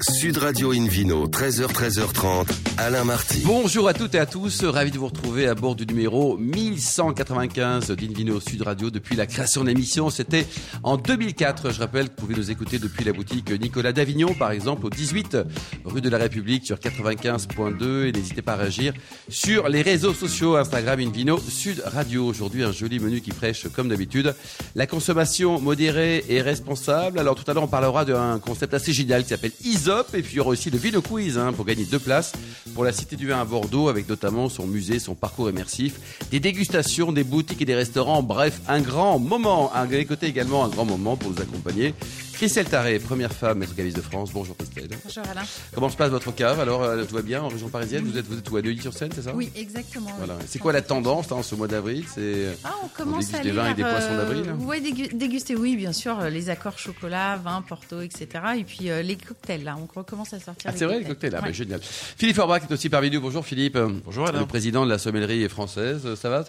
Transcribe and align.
Sud 0.00 0.38
Radio 0.38 0.72
Invino, 0.72 1.28
13h, 1.28 1.66
13h30, 1.66 2.48
Alain 2.78 3.04
Marty. 3.04 3.42
Bonjour 3.44 3.86
à 3.88 3.94
toutes 3.94 4.14
et 4.14 4.18
à 4.18 4.26
tous, 4.26 4.64
ravi 4.64 4.90
de 4.90 4.98
vous 4.98 5.06
retrouver 5.06 5.46
à 5.46 5.54
bord 5.54 5.76
du 5.76 5.86
numéro 5.86 6.38
1195 6.38 7.88
d'Invino 7.90 8.40
Sud 8.40 8.62
Radio 8.62 8.90
depuis 8.90 9.16
la 9.16 9.26
création 9.26 9.62
de 9.62 9.68
l'émission. 9.68 10.08
C'était 10.08 10.46
en 10.82 10.96
2004. 10.96 11.72
Je 11.72 11.78
rappelle 11.78 12.06
que 12.06 12.12
vous 12.12 12.26
pouvez 12.26 12.34
nous 12.34 12.50
écouter 12.50 12.78
depuis 12.78 13.04
la 13.04 13.12
boutique 13.12 13.50
Nicolas 13.50 13.92
Davignon, 13.92 14.32
par 14.34 14.50
exemple, 14.50 14.86
au 14.86 14.90
18 14.90 15.36
rue 15.84 16.00
de 16.00 16.08
la 16.08 16.18
République 16.18 16.64
sur 16.64 16.78
95.2 16.78 18.06
et 18.06 18.12
n'hésitez 18.12 18.42
pas 18.42 18.54
à 18.54 18.56
réagir 18.56 18.94
sur 19.28 19.68
les 19.68 19.82
réseaux 19.82 20.14
sociaux, 20.14 20.56
Instagram 20.56 21.00
Invino 21.00 21.38
Sud 21.38 21.82
Radio. 21.84 22.26
Aujourd'hui, 22.26 22.64
un 22.64 22.72
joli 22.72 22.98
menu 22.98 23.20
qui 23.20 23.30
prêche, 23.30 23.68
comme 23.68 23.88
d'habitude, 23.88 24.34
la 24.74 24.86
consommation 24.86 25.60
modérée 25.60 26.24
et 26.28 26.40
responsable. 26.40 27.18
Alors 27.18 27.34
tout 27.34 27.48
à 27.48 27.52
l'heure, 27.54 27.64
on 27.64 27.68
parlera 27.68 28.06
d'un 28.06 28.38
concept 28.38 28.72
assez 28.72 28.92
génial 28.94 29.22
qui 29.22 29.28
s'appelle 29.28 29.52
Et 29.88 30.22
puis 30.22 30.34
il 30.34 30.36
y 30.36 30.40
aura 30.40 30.50
aussi 30.50 30.70
le 30.70 30.78
Vino 30.78 31.02
Quiz 31.02 31.38
hein, 31.38 31.52
pour 31.52 31.64
gagner 31.64 31.84
deux 31.84 31.98
places 31.98 32.32
pour 32.74 32.84
la 32.84 32.92
Cité 32.92 33.16
du 33.16 33.26
Vin 33.26 33.40
à 33.40 33.44
Bordeaux 33.44 33.88
avec 33.88 34.08
notamment 34.08 34.48
son 34.48 34.66
musée, 34.66 34.98
son 35.00 35.14
parcours 35.14 35.50
immersif, 35.50 35.94
des 36.30 36.38
dégustations, 36.38 37.10
des 37.10 37.24
boutiques 37.24 37.62
et 37.62 37.64
des 37.64 37.74
restaurants. 37.74 38.22
Bref, 38.22 38.60
un 38.68 38.80
grand 38.80 39.18
moment. 39.18 39.72
À 39.72 39.86
côté 40.04 40.26
également 40.26 40.64
un 40.64 40.68
grand 40.68 40.84
moment 40.84 41.16
pour 41.16 41.30
nous 41.32 41.40
accompagner. 41.40 41.94
Christelle 42.32 42.68
Taré, 42.68 42.98
première 42.98 43.32
femme 43.32 43.58
maître 43.58 43.74
caviste 43.74 43.96
de 43.96 44.02
France. 44.02 44.32
Bonjour 44.32 44.56
Christelle. 44.56 44.88
Bonjour 45.04 45.22
Alain. 45.30 45.42
Comment 45.74 45.88
se 45.88 45.96
passe 45.96 46.10
votre 46.10 46.34
cave? 46.34 46.58
Alors, 46.60 46.82
euh, 46.82 47.04
tout 47.04 47.14
va 47.14 47.22
bien 47.22 47.42
en 47.42 47.48
région 47.48 47.68
parisienne? 47.68 48.04
Vous 48.04 48.18
êtes 48.18 48.26
vous 48.26 48.38
êtes 48.38 48.50
où 48.50 48.56
à 48.56 48.62
Neuilly-sur-Seine, 48.62 49.10
c'est 49.14 49.22
ça? 49.22 49.34
Oui, 49.34 49.50
exactement. 49.54 50.10
Voilà. 50.18 50.38
C'est 50.46 50.58
quoi 50.58 50.72
la 50.72 50.82
tendance 50.82 51.30
en 51.30 51.42
ce 51.42 51.54
mois 51.54 51.68
d'avril? 51.68 52.04
C'est 52.12 52.48
ah, 52.64 52.74
on 52.82 52.88
commence 52.88 53.26
on 53.32 53.38
à 53.38 53.40
des 53.40 53.50
vins 53.50 53.70
et 53.70 53.74
des 53.74 53.82
poissons 53.82 54.12
euh, 54.12 54.18
d'avril. 54.18 54.54
Oui, 54.58 54.80
déguster, 55.12 55.54
oui, 55.54 55.76
bien 55.76 55.92
sûr, 55.92 56.18
euh, 56.20 56.30
les 56.30 56.50
accords 56.50 56.78
chocolat, 56.78 57.36
vin, 57.36 57.62
porto, 57.62 58.00
etc. 58.00 58.28
Et 58.58 58.64
puis 58.64 58.88
les 59.02 59.16
cocktails, 59.16 59.64
là, 59.64 59.76
on 59.80 59.98
recommence 59.98 60.32
à 60.32 60.40
sortir. 60.40 60.70
Ah, 60.72 60.76
c'est 60.76 60.86
vrai, 60.86 61.00
les 61.00 61.04
cocktails, 61.04 61.32
là, 61.32 61.42
ouais. 61.42 61.52
génial. 61.52 61.80
Philippe 61.82 62.36
Forbach 62.36 62.62
est 62.68 62.72
aussi 62.72 62.88
parmi 62.88 63.10
nous. 63.10 63.20
Bonjour 63.20 63.44
Philippe. 63.44 63.78
Bonjour 64.04 64.26
Alain. 64.26 64.40
Le 64.40 64.46
président 64.46 64.84
de 64.84 64.90
la 64.90 64.98
sommellerie 64.98 65.48
française. 65.48 66.14
Ça 66.14 66.28
va 66.28 66.44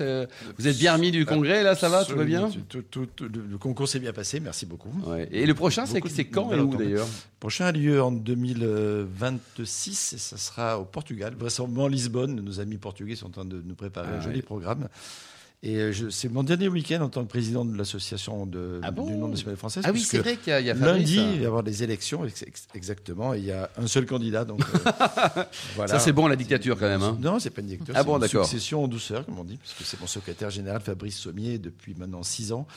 Vous 0.58 0.68
êtes 0.68 0.78
bien 0.78 0.94
remis 0.94 1.12
du 1.12 1.26
congrès, 1.26 1.64
là? 1.64 1.76
Ça 1.76 1.90
va 1.90 2.06
Tout 2.06 2.16
va 2.16 2.24
bien? 2.24 2.50
Tout, 2.70 2.84
tout, 2.90 3.08
tout, 3.16 3.28
Le 3.28 3.58
concours 3.58 3.88
s'est 3.88 4.00
bien 4.00 4.14
passé, 4.14 4.40
merci 4.40 4.66
beaucoup. 4.66 4.92
Ouais. 5.06 5.28
Et 5.32 5.46
le 5.46 5.54
prochain, 5.54 5.73
c'est 6.10 6.26
quand 6.26 6.52
et 6.54 6.60
où 6.60 6.76
d'ailleurs 6.76 7.06
Le 7.06 7.40
prochain 7.40 7.66
a 7.66 7.72
lieu 7.72 8.02
en 8.02 8.12
2026 8.12 10.14
et 10.14 10.18
ça 10.18 10.38
sera 10.38 10.80
au 10.80 10.86
Portugal, 10.86 11.34
vraisemblablement 11.38 11.88
Lisbonne. 11.88 12.36
Nos 12.42 12.60
amis 12.60 12.78
portugais 12.78 13.16
sont 13.16 13.28
en 13.28 13.32
train 13.32 13.46
de 13.46 13.62
nous 13.66 13.76
préparer 13.76 14.10
Ah 14.14 14.18
un 14.18 14.22
joli 14.22 14.38
ouais. 14.38 14.42
programme. 14.42 14.88
Et 15.66 15.78
euh, 15.78 16.10
c'est 16.10 16.28
mon 16.28 16.44
dernier 16.44 16.68
week-end 16.68 17.00
en 17.00 17.08
tant 17.08 17.24
que 17.24 17.30
président 17.30 17.64
de 17.64 17.78
l'association 17.78 18.46
de, 18.46 18.82
Ah 18.84 18.92
bon 18.92 19.06
du 19.06 19.16
nom 19.16 19.30
de 19.30 19.42
la 19.50 19.56
française. 19.56 19.82
Ah 19.88 19.92
oui, 19.94 20.02
c'est 20.02 20.18
vrai 20.18 20.36
qu'il 20.36 20.52
y 20.52 20.54
a, 20.54 20.60
il 20.60 20.66
y 20.66 20.70
a 20.70 20.76
Fabrice, 20.76 20.94
Lundi, 20.98 21.20
hein. 21.20 21.30
il 21.32 21.38
va 21.38 21.44
y 21.44 21.46
avoir 21.46 21.64
des 21.64 21.84
élections, 21.84 22.26
ex- 22.26 22.44
ex- 22.44 22.68
exactement, 22.76 23.34
et 23.34 23.38
il 23.40 23.46
y 23.46 23.52
a 23.54 23.70
un 23.78 23.88
seul 23.88 24.06
candidat. 24.06 24.44
Donc, 24.44 24.60
euh, 24.60 24.76
voilà. 25.76 25.94
Ça, 25.94 26.00
c'est 26.00 26.12
bon, 26.12 26.28
la 26.28 26.36
dictature, 26.36 26.78
quand 26.78 26.90
même, 26.90 27.02
hein. 27.02 27.18
Non, 27.22 27.40
c'est 27.40 27.50
pas 27.50 27.62
une 27.62 27.68
dictature. 27.68 27.94
Ah 27.96 28.04
bon, 28.04 28.20
d'accord. 28.20 28.44
succession 28.46 28.84
en 28.84 28.88
douceur, 28.90 29.26
comme 29.26 29.40
on 29.40 29.46
dit, 29.46 29.56
puisque 29.56 29.84
c'est 29.84 29.98
mon 30.02 30.08
secrétaire 30.08 30.50
général, 30.50 30.82
Fabrice 30.82 31.18
Sommier, 31.18 31.58
depuis 31.60 31.96
maintenant 31.98 32.24
six 32.24 32.52
ans, 32.52 32.68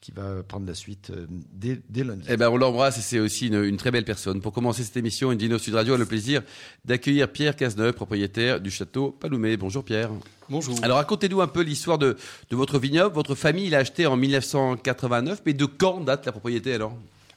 qui 0.00 0.12
va 0.12 0.42
prendre 0.42 0.66
la 0.66 0.74
suite 0.74 1.10
euh, 1.10 1.26
dès, 1.52 1.80
dès 1.88 2.04
lundi. 2.04 2.26
Eh 2.28 2.36
ben, 2.36 2.48
on 2.50 2.56
l'embrasse 2.56 2.98
et 2.98 3.00
c'est 3.00 3.18
aussi 3.18 3.48
une, 3.48 3.64
une 3.64 3.76
très 3.76 3.90
belle 3.90 4.04
personne. 4.04 4.40
Pour 4.40 4.52
commencer 4.52 4.84
cette 4.84 4.96
émission, 4.96 5.30
Indino 5.30 5.58
Sud 5.58 5.74
Radio 5.74 5.94
a 5.94 5.98
le 5.98 6.06
plaisir 6.06 6.42
d'accueillir 6.84 7.30
Pierre 7.30 7.56
Cazeneuve, 7.56 7.94
propriétaire 7.94 8.60
du 8.60 8.70
château 8.70 9.10
Paloumet. 9.10 9.56
Bonjour 9.56 9.84
Pierre. 9.84 10.10
Bonjour. 10.48 10.78
Alors 10.82 10.98
racontez-nous 10.98 11.40
un 11.40 11.48
peu 11.48 11.62
l'histoire 11.62 11.98
de, 11.98 12.16
de 12.50 12.56
votre 12.56 12.78
vignoble. 12.78 13.14
Votre 13.14 13.34
famille 13.34 13.68
l'a 13.70 13.78
acheté 13.78 14.06
en 14.06 14.16
1989, 14.16 15.42
mais 15.44 15.52
de 15.52 15.64
quand 15.64 16.00
date 16.00 16.26
la 16.26 16.32
propriété 16.32 16.74
alors? 16.74 16.96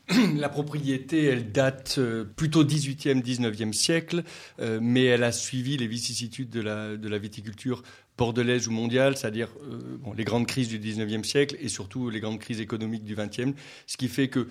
La 0.38 0.50
propriété, 0.50 1.26
elle 1.26 1.52
date 1.52 1.96
euh, 1.98 2.24
plutôt 2.24 2.64
18e, 2.64 3.22
19e 3.22 3.72
siècle, 3.72 4.24
euh, 4.60 4.80
mais 4.82 5.06
elle 5.06 5.24
a 5.24 5.32
suivi 5.32 5.78
les 5.78 5.88
vicissitudes 5.88 6.50
de 6.50 6.60
la, 6.60 6.98
de 6.98 7.08
la 7.08 7.18
viticulture 7.18 7.84
bordelaise 8.26 8.68
ou 8.68 8.72
mondiale, 8.72 9.18
c'est-à-dire 9.18 9.50
euh, 9.64 9.98
bon, 10.04 10.14
les 10.14 10.24
grandes 10.24 10.46
crises 10.46 10.68
du 10.70 10.78
19e 10.80 11.24
siècle 11.24 11.56
et 11.60 11.70
surtout 11.70 12.10
les 12.12 12.20
grandes 12.20 12.38
crises 12.40 12.62
économiques 12.62 13.04
du 13.04 13.16
20e, 13.16 13.54
ce 13.88 13.98
qui 13.98 14.08
fait 14.08 14.28
que 14.28 14.48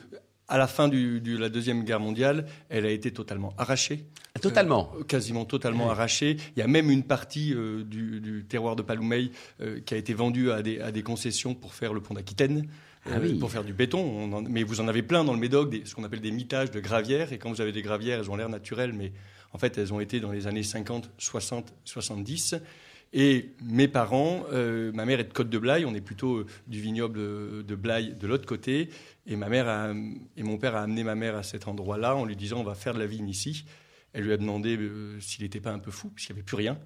à 0.49 0.59
la 0.59 0.67
fin 0.67 0.89
de 0.89 1.37
la 1.39 1.49
Deuxième 1.49 1.85
Guerre 1.85 2.01
mondiale, 2.01 2.47
elle 2.71 2.85
a 2.85 2.91
été 2.91 3.13
totalement 3.13 3.55
arrachée. 3.57 4.07
Totalement. 4.43 4.91
Euh, 4.99 5.05
quasiment 5.05 5.45
totalement 5.45 5.89
arrachée. 5.93 6.37
Il 6.57 6.59
y 6.59 6.63
a 6.63 6.67
même 6.67 6.91
une 6.91 7.05
partie 7.05 7.55
euh, 7.55 7.85
du, 7.85 8.19
du 8.21 8.45
terroir 8.45 8.75
de 8.75 8.83
Paloumeil 8.83 9.31
euh, 9.61 9.79
qui 9.87 9.95
a 9.95 9.97
été 9.97 10.13
vendue 10.13 10.51
à 10.51 10.63
des, 10.63 10.81
à 10.81 10.91
des 10.91 11.05
concessions 11.05 11.55
pour 11.55 11.73
faire 11.73 11.93
le 11.95 12.01
pont 12.01 12.15
d'Aquitaine. 12.15 12.67
Ah 13.07 13.19
oui. 13.23 13.35
Pour 13.39 13.53
faire 13.53 13.63
du 13.63 13.73
béton, 13.73 14.01
On 14.01 14.33
en- 14.33 14.43
mais 14.43 14.65
vous 14.65 14.81
en 14.81 14.89
avez 14.89 15.03
plein 15.03 15.23
dans 15.23 15.33
le 15.35 15.39
Médoc, 15.39 15.71
des- 15.71 15.85
ce 15.85 15.95
qu'on 15.95 16.03
appelle 16.03 16.21
des 16.21 16.33
mitages 16.33 16.73
de 16.73 16.81
gravières. 16.81 17.33
Et 17.33 17.39
quand 17.39 17.51
vous 17.51 17.61
avez 17.61 17.71
des 17.73 17.83
gravières, 17.83 18.19
elles 18.19 18.31
ont 18.33 18.37
l'air 18.37 18.49
naturelles, 18.49 18.93
mais 18.93 19.13
en 19.53 19.59
fait, 19.59 19.79
elles 19.79 19.93
ont 19.95 20.01
été 20.01 20.19
dans 20.19 20.33
les 20.33 20.49
années 20.49 20.65
50, 20.65 21.11
60, 21.17 21.73
70. 21.85 22.57
Et 23.13 23.51
mes 23.65 23.89
parents, 23.89 24.45
euh, 24.53 24.93
ma 24.93 25.05
mère 25.05 25.19
est 25.19 25.25
de 25.25 25.33
Côte 25.33 25.51
de 25.51 25.59
Blaye, 25.59 25.85
on 25.85 25.95
est 25.95 26.01
plutôt 26.01 26.37
euh, 26.39 26.47
du 26.69 26.81
vignoble 26.81 27.19
de 27.65 27.75
Blaye 27.75 28.15
de 28.15 28.27
l'autre 28.29 28.47
côté. 28.47 28.89
Et, 29.27 29.35
ma 29.35 29.49
mère 29.49 29.69
a- 29.69 29.93
et 30.37 30.43
mon 30.45 30.59
père 30.59 30.77
a 30.77 30.83
amené 30.83 31.03
ma 31.03 31.17
mère 31.17 31.35
à 31.37 31.43
cet 31.43 31.67
endroit-là 31.67 32.15
en 32.15 32.25
lui 32.25 32.37
disant 32.37 32.61
on 32.61 32.65
va 32.65 32.75
faire 32.77 32.95
de 32.95 33.01
la 33.01 33.07
vigne 33.07 33.29
ici. 33.29 33.65
Elle 34.13 34.25
lui 34.25 34.33
a 34.33 34.37
demandé 34.37 34.77
euh, 34.77 35.19
s'il 35.21 35.43
n'était 35.43 35.61
pas 35.61 35.73
un 35.73 35.79
peu 35.81 35.91
fou, 35.91 36.09
parce 36.11 36.25
qu'il 36.25 36.35
n'y 36.35 36.39
avait 36.41 36.47
plus 36.47 36.57
rien. 36.57 36.79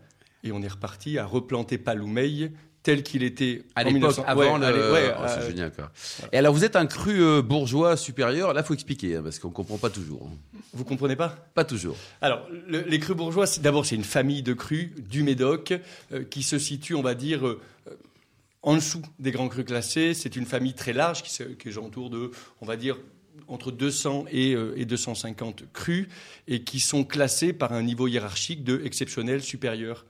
Et 0.45 0.53
on 0.53 0.63
est 0.63 0.69
reparti 0.69 1.19
à 1.19 1.27
replanter 1.27 1.77
Paloumeil 1.79 2.53
tel 2.85 3.03
qu'il 3.03 3.25
était 3.25 3.65
À 3.75 3.83
l'époque, 3.83 3.95
1900 3.95 4.25
avant 4.27 4.61
ouais, 4.61 4.71
le. 4.73 4.93
ouais, 4.93 5.13
Oh, 5.19 5.23
c'est 5.27 5.39
euh, 5.41 5.49
génial 5.49 5.73
quoi. 5.73 5.91
Et 6.33 6.39
alors 6.39 6.55
vous 6.55 6.65
êtes 6.65 6.77
un 6.77 6.87
cru 6.87 7.21
euh, 7.21 7.43
bourgeois 7.43 7.97
supérieur. 7.97 8.53
Là, 8.55 8.63
faut 8.63 8.75
expliquer 8.75 9.17
hein, 9.17 9.23
parce 9.25 9.41
qu'on 9.41 9.51
comprend 9.51 9.79
pas 9.79 9.91
toujours. 9.91 10.31
Vous 10.73 10.85
comprenez 10.85 11.17
pas? 11.17 11.31
Pas 11.55 11.65
toujours. 11.65 11.97
Alors, 12.21 12.47
le- 12.69 12.83
les 12.83 12.99
crus 13.01 13.17
bourgeois, 13.17 13.47
d'abord, 13.61 13.87
c'est 13.87 13.95
une 13.97 14.05
famille 14.05 14.43
de 14.43 14.53
crus 14.53 14.91
du 15.09 15.23
Médoc 15.25 15.73
euh, 16.13 16.23
qui 16.25 16.43
se 16.45 16.59
situe, 16.59 16.95
on 16.95 17.03
va 17.03 17.15
dire, 17.15 17.57
en 18.63 18.75
dessous 18.77 19.03
des 19.19 19.31
grands 19.31 19.49
crus 19.49 19.65
classés. 19.65 20.15
C'est 20.15 20.37
une 20.37 20.47
famille 20.47 20.75
très 20.75 20.93
large 20.93 21.23
qui, 21.23 21.31
qui 21.59 21.69
est 21.69 21.77
autour 21.79 22.11
de, 22.11 22.31
on 22.61 22.67
va 22.67 22.77
dire, 22.77 22.97
entre 23.49 23.71
200 23.73 24.27
et, 24.31 24.55
euh, 24.55 24.75
et 24.77 24.85
250 24.85 25.65
crus 25.73 26.09
et 26.49 26.63
qui 26.63 26.81
sont 26.81 27.05
classés 27.05 27.53
par 27.53 27.73
un 27.73 27.83
niveau 27.83 28.09
hiérarchique 28.09 28.63
de 28.65 28.81
exceptionnel, 28.85 29.43
supérieur 29.43 30.07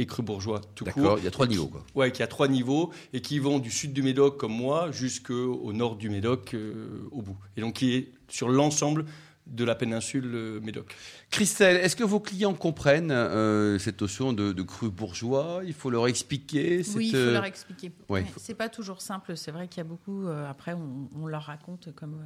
et 0.00 0.06
cru 0.06 0.22
bourgeois 0.22 0.60
tout 0.74 0.84
court. 0.84 0.94
D'accord. 1.02 1.18
Il 1.18 1.24
y 1.24 1.28
a 1.28 1.30
trois 1.30 1.46
niveaux 1.46 1.66
quoi. 1.66 1.84
Ouais, 1.94 2.12
qui 2.12 2.22
a 2.22 2.26
trois 2.26 2.48
niveaux 2.48 2.92
et 3.12 3.20
qui 3.20 3.38
vont 3.40 3.58
du 3.58 3.70
sud 3.70 3.92
du 3.92 4.02
Médoc 4.02 4.38
comme 4.38 4.52
moi 4.54 4.90
jusqu'au 4.92 5.72
nord 5.74 5.96
du 5.96 6.08
Médoc 6.08 6.54
euh, 6.54 7.06
au 7.10 7.20
bout. 7.20 7.36
Et 7.56 7.60
donc 7.60 7.74
qui 7.74 7.94
est 7.94 8.12
sur 8.28 8.48
l'ensemble 8.48 9.04
de 9.46 9.64
la 9.64 9.74
péninsule 9.74 10.30
euh, 10.34 10.60
Médoc. 10.60 10.94
Christelle, 11.30 11.78
est-ce 11.78 11.96
que 11.96 12.04
vos 12.04 12.20
clients 12.20 12.52
comprennent 12.52 13.10
euh, 13.10 13.78
cette 13.78 13.98
notion 14.00 14.34
de, 14.34 14.52
de 14.52 14.62
cru 14.62 14.90
bourgeois? 14.90 15.62
Il 15.64 15.72
faut 15.72 15.88
leur 15.90 16.06
expliquer. 16.06 16.82
Oui, 16.94 17.08
il 17.08 17.16
faut 17.16 17.32
leur 17.32 17.44
expliquer. 17.46 17.90
ouais, 18.10 18.26
C'est 18.36 18.54
pas 18.54 18.68
toujours 18.68 19.00
simple. 19.00 19.36
C'est 19.38 19.50
vrai 19.50 19.66
qu'il 19.66 19.78
y 19.78 19.80
a 19.80 19.84
beaucoup. 19.84 20.26
euh, 20.26 20.48
après, 20.50 20.74
on, 20.74 21.08
on 21.18 21.26
leur 21.26 21.44
raconte 21.44 21.94
comme. 21.94 22.18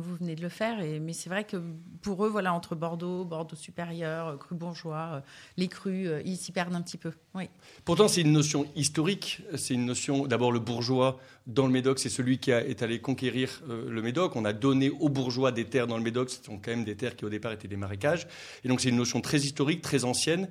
Vous 0.00 0.16
venez 0.16 0.34
de 0.34 0.42
le 0.42 0.48
faire, 0.48 0.78
mais 1.00 1.12
c'est 1.12 1.28
vrai 1.28 1.44
que 1.44 1.56
pour 2.00 2.24
eux, 2.24 2.28
voilà, 2.28 2.52
entre 2.54 2.74
Bordeaux, 2.74 3.24
Bordeaux 3.24 3.56
supérieur, 3.56 4.28
euh, 4.28 4.36
cru 4.36 4.54
bourgeois, 4.54 5.10
euh, 5.12 5.20
les 5.56 5.68
crus, 5.68 6.08
euh, 6.08 6.22
ils 6.24 6.36
s'y 6.36 6.52
perdent 6.52 6.74
un 6.74 6.82
petit 6.82 6.96
peu. 6.96 7.12
Oui. 7.34 7.44
Pourtant, 7.84 8.08
c'est 8.08 8.22
une 8.22 8.32
notion 8.32 8.66
historique. 8.74 9.42
C'est 9.56 9.74
une 9.74 9.86
notion. 9.86 10.26
D'abord, 10.26 10.52
le 10.52 10.58
bourgeois 10.58 11.18
dans 11.46 11.66
le 11.66 11.72
Médoc, 11.72 11.98
c'est 11.98 12.08
celui 12.08 12.38
qui 12.38 12.50
est 12.50 12.82
allé 12.82 13.00
conquérir 13.00 13.62
le 13.68 14.02
Médoc. 14.02 14.36
On 14.36 14.44
a 14.44 14.52
donné 14.52 14.90
aux 14.90 15.08
bourgeois 15.08 15.50
des 15.50 15.64
terres 15.64 15.86
dans 15.86 15.96
le 15.96 16.02
Médoc. 16.02 16.30
Ce 16.30 16.42
sont 16.42 16.58
quand 16.58 16.70
même 16.70 16.84
des 16.84 16.96
terres 16.96 17.16
qui, 17.16 17.24
au 17.24 17.30
départ, 17.30 17.52
étaient 17.52 17.68
des 17.68 17.76
marécages. 17.76 18.26
Et 18.64 18.68
donc, 18.68 18.80
c'est 18.80 18.90
une 18.90 18.96
notion 18.96 19.20
très 19.20 19.38
historique, 19.38 19.82
très 19.82 20.04
ancienne. 20.04 20.48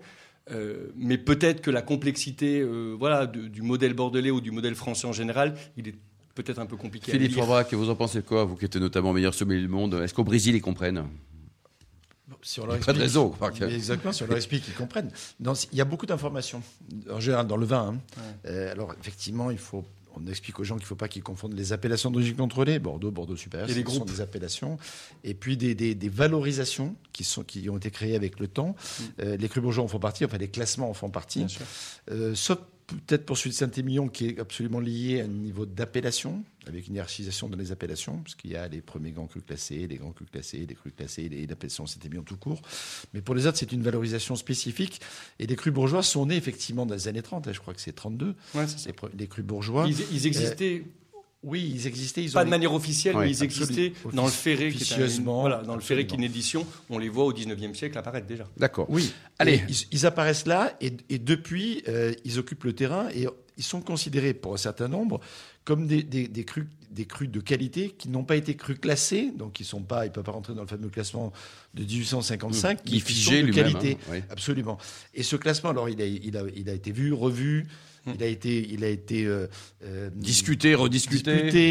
Mais 0.96 1.18
peut-être 1.18 1.62
que 1.62 1.72
la 1.72 1.82
complexité, 1.82 2.64
voilà, 2.98 3.26
du 3.26 3.62
modèle 3.62 3.94
bordelais 3.94 4.32
ou 4.32 4.42
du 4.42 4.52
modèle 4.52 4.76
français 4.76 5.08
en 5.08 5.14
général, 5.14 5.56
il 5.78 5.88
est 5.88 5.96
peut-être 6.36 6.60
un 6.60 6.66
peu 6.66 6.78
compliqué 6.78 7.12
Philippe 7.12 7.32
à 7.32 7.36
lire. 7.36 7.46
Forbach, 7.46 7.74
vous 7.74 7.90
en 7.90 7.96
pensez 7.96 8.22
quoi 8.22 8.44
Vous 8.46 8.56
qui 8.56 8.66
êtes 8.66 8.76
notamment 8.78 9.14
meilleur 9.14 9.34
sommelier 9.34 9.62
du 9.62 9.68
monde, 9.68 9.96
est-ce 10.04 10.14
qu'au 10.14 10.24
Brésil 10.24 10.56
ils 10.56 10.62
comprennent? 10.62 11.04
Si 12.44 12.60
on 12.60 12.66
leur 12.66 12.80
Pas 12.80 12.94
de 12.94 13.04
explique- 13.04 13.60
que- 13.60 13.66
Mais 13.66 13.76
Exactement, 13.76 14.14
si 14.14 14.24
on 14.24 14.28
leur 14.28 14.38
explique, 14.38 14.64
ils 14.68 14.74
comprennent. 14.74 15.12
Il 15.40 15.78
y 15.78 15.82
a 15.82 15.86
beaucoup 15.86 16.06
d'informations, 16.08 16.64
en 17.12 17.20
général 17.20 17.46
dans 17.46 17.58
le 17.58 17.66
vin. 17.66 17.94
hein. 18.18 18.22
Euh, 18.46 18.72
alors, 18.72 18.96
effectivement, 19.00 19.52
il 19.52 19.60
faut, 19.60 19.86
on 20.16 20.26
explique 20.26 20.60
aux 20.60 20.64
gens 20.64 20.76
qu'il 20.76 20.84
ne 20.86 20.88
faut 20.88 20.96
pas 20.96 21.08
qu'ils 21.08 21.22
confondent 21.22 21.54
les 21.54 21.72
appellations 21.72 22.10
d'origine 22.10 22.36
contrôlée, 22.38 22.80
Bordeaux, 22.80 23.12
Bordeaux 23.12 23.36
supérieur, 23.36 23.68
ce 23.70 23.74
sont 23.76 24.06
des 24.06 24.22
appellations, 24.22 24.80
et 25.24 25.34
puis 25.36 25.56
des, 25.56 25.76
des- 25.76 25.94
des 25.94 26.10
valorisations 26.10 26.96
qui, 27.14 27.24
sont, 27.24 27.44
qui 27.44 27.70
ont 27.70 27.78
été 27.78 27.92
créées 27.92 28.16
avec 28.16 28.40
le 28.40 28.48
temps. 28.48 28.76
Euh, 29.22 29.38
les 29.38 29.48
crus 29.50 29.62
bourgeois 29.62 29.84
en 29.84 29.88
font 29.88 30.00
partie, 30.00 30.26
enfin 30.26 30.38
les 30.38 30.48
classements 30.50 30.90
en 30.90 30.94
font 30.96 31.10
partie. 31.12 31.40
Bien 31.40 31.48
sûr. 31.50 31.66
Euh, 32.12 32.34
sauf 32.34 32.58
peut-être 32.96 33.26
pour 33.26 33.38
celui 33.38 33.52
de 33.52 33.56
Saint-Émilion 33.56 34.08
qui 34.08 34.28
est 34.28 34.40
absolument 34.40 34.80
lié 34.80 35.22
à 35.22 35.26
un 35.26 35.28
niveau 35.28 35.66
d'appellation, 35.66 36.44
avec 36.68 36.88
une 36.88 36.96
hiérarchisation 36.96 37.50
dans 37.50 37.58
les 37.58 37.72
appellations, 37.72 38.18
parce 38.18 38.36
qu'il 38.36 38.52
y 38.52 38.56
a 38.56 38.68
les 38.68 38.82
premiers 38.82 39.12
grands 39.12 39.28
crus 39.28 39.44
classés, 39.46 39.88
les 39.88 39.98
grands 39.98 40.12
crus 40.12 40.30
classés, 40.32 40.66
les 40.68 40.76
crus 40.76 40.94
classés, 40.96 41.30
et 41.32 41.48
l'appellation 41.48 41.86
Saint-Émilion 41.86 42.24
tout 42.24 42.38
court. 42.38 42.62
Mais 43.14 43.22
pour 43.22 43.36
les 43.36 43.48
autres, 43.48 43.58
c'est 43.58 43.72
une 43.72 43.82
valorisation 43.82 44.36
spécifique. 44.36 45.02
Et 45.40 45.48
les 45.48 45.56
crus 45.56 45.74
bourgeois 45.74 46.04
sont 46.04 46.26
nés 46.26 46.36
effectivement 46.36 46.86
dans 46.86 46.96
les 46.96 47.08
années 47.08 47.22
30, 47.22 47.48
hein, 47.48 47.52
je 47.54 47.60
crois 47.60 47.74
que 47.74 47.82
c'est 47.82 47.94
32, 47.94 48.36
Ouais, 48.54 48.66
les, 48.86 48.94
les 49.18 49.28
crus 49.28 49.46
bourgeois. 49.46 49.88
Ils, 49.88 49.98
ils 50.12 50.28
existaient 50.28 50.84
Oui, 51.44 51.72
ils 51.74 51.88
existaient. 51.88 52.24
Ils 52.24 52.32
Pas 52.32 52.42
ont 52.42 52.46
de 52.46 52.50
manière 52.50 52.74
officielle, 52.74 53.16
Oui, 53.16 53.26
mais 53.26 53.32
ils 53.32 53.44
existaient 53.44 53.94
dans 54.14 54.26
le 54.26 54.32
ferré, 54.32 54.70
qui 54.70 54.84
est 54.84 54.94
un- 54.94 54.96
Officieusement, 55.02 55.42
voilà, 55.42 55.64
dans 55.64 55.76
le 55.76 55.82
ferré 55.82 56.06
qui 56.06 56.14
est 56.14 56.18
une 56.18 56.24
édition. 56.24 56.68
On 56.90 57.00
les 57.00 57.10
voit 57.10 57.26
au 57.26 57.34
19e 57.34 57.74
siècle 57.74 57.98
apparaître 57.98 58.28
déjà. 58.28 58.48
D'accord. 58.58 58.86
Oui. 58.90 59.12
Allez. 59.40 59.62
Ils, 59.68 59.76
ils 59.92 60.06
apparaissent 60.06 60.46
là 60.46 60.76
et, 60.82 60.94
et 61.10 61.18
depuis, 61.18 61.82
euh, 61.88 62.14
ils 62.26 62.38
occupent 62.38 62.64
le 62.66 62.74
terrain 62.74 63.08
et 63.16 63.26
ils 63.62 63.64
sont 63.64 63.80
considérés 63.82 64.34
pour 64.34 64.54
un 64.56 64.58
certain 64.58 64.88
nombre 64.88 65.22
comme 65.64 65.86
des, 65.86 66.02
des, 66.02 66.28
des 66.28 66.44
crus, 66.44 66.66
des 66.90 67.06
crus 67.06 67.30
de 67.30 67.40
qualité 67.40 67.94
qui 67.96 68.10
n'ont 68.10 68.24
pas 68.24 68.36
été 68.36 68.56
crus 68.56 68.80
classés, 68.80 69.32
donc 69.38 69.60
ils 69.60 69.66
sont 69.66 69.82
pas, 69.84 70.08
ils 70.08 70.12
peuvent 70.12 70.24
pas 70.24 70.32
rentrer 70.32 70.56
dans 70.56 70.62
le 70.64 70.68
fameux 70.68 70.90
classement 70.90 71.32
de 71.76 71.84
1855, 71.84 72.80
Il 72.86 72.90
est 72.90 72.98
qui, 72.98 73.00
figé 73.02 73.42
sont 73.42 73.48
de 73.48 73.52
qualité. 73.54 73.98
hein. 74.12 74.20
Absolument. 74.32 74.80
Et 75.14 75.22
ce 75.22 75.36
classement, 75.36 75.70
alors, 75.70 75.88
il 75.90 76.02
a, 76.02 76.06
il 76.08 76.36
a, 76.36 76.42
il 76.56 76.68
a 76.70 76.74
été 76.74 76.92
vu, 76.92 77.14
revu. 77.14 77.68
Il 78.16 78.24
a 78.24 78.26
été, 78.26 78.68
il 78.68 78.84
a 78.84 78.88
été 78.88 79.26
euh, 79.28 79.46
euh, 79.84 80.10
discuté, 80.16 80.74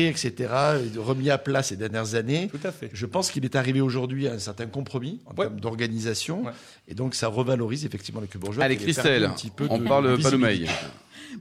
etc., 0.08 0.48
remis 0.96 1.28
à 1.28 1.38
plat 1.38 1.60
ces 1.62 1.76
dernières 1.76 2.14
années. 2.14 2.48
Tout 2.52 2.64
à 2.66 2.70
fait. 2.70 2.88
Je 2.92 3.04
pense 3.06 3.32
qu'il 3.32 3.44
est 3.44 3.56
arrivé 3.56 3.80
aujourd'hui 3.80 4.28
à 4.28 4.34
un 4.34 4.38
certain 4.38 4.66
compromis 4.66 5.20
en 5.26 5.30
Ouais. 5.30 5.46
termes 5.46 5.58
d'organisation, 5.58 6.44
Ouais. 6.44 6.52
et 6.86 6.94
donc 6.94 7.16
ça 7.16 7.26
revalorise 7.26 7.84
effectivement 7.84 8.20
les 8.20 8.28
cubes 8.28 8.42
bourgeois. 8.42 8.62
Allez, 8.62 8.76
Christelle, 8.76 9.22
perdu 9.22 9.24
un 9.24 9.30
petit 9.36 9.50
peu 9.50 9.66
on 9.70 9.78
de 9.78 9.88
parle 9.88 10.14
visibilité. 10.14 10.66
Panomei. 10.66 10.66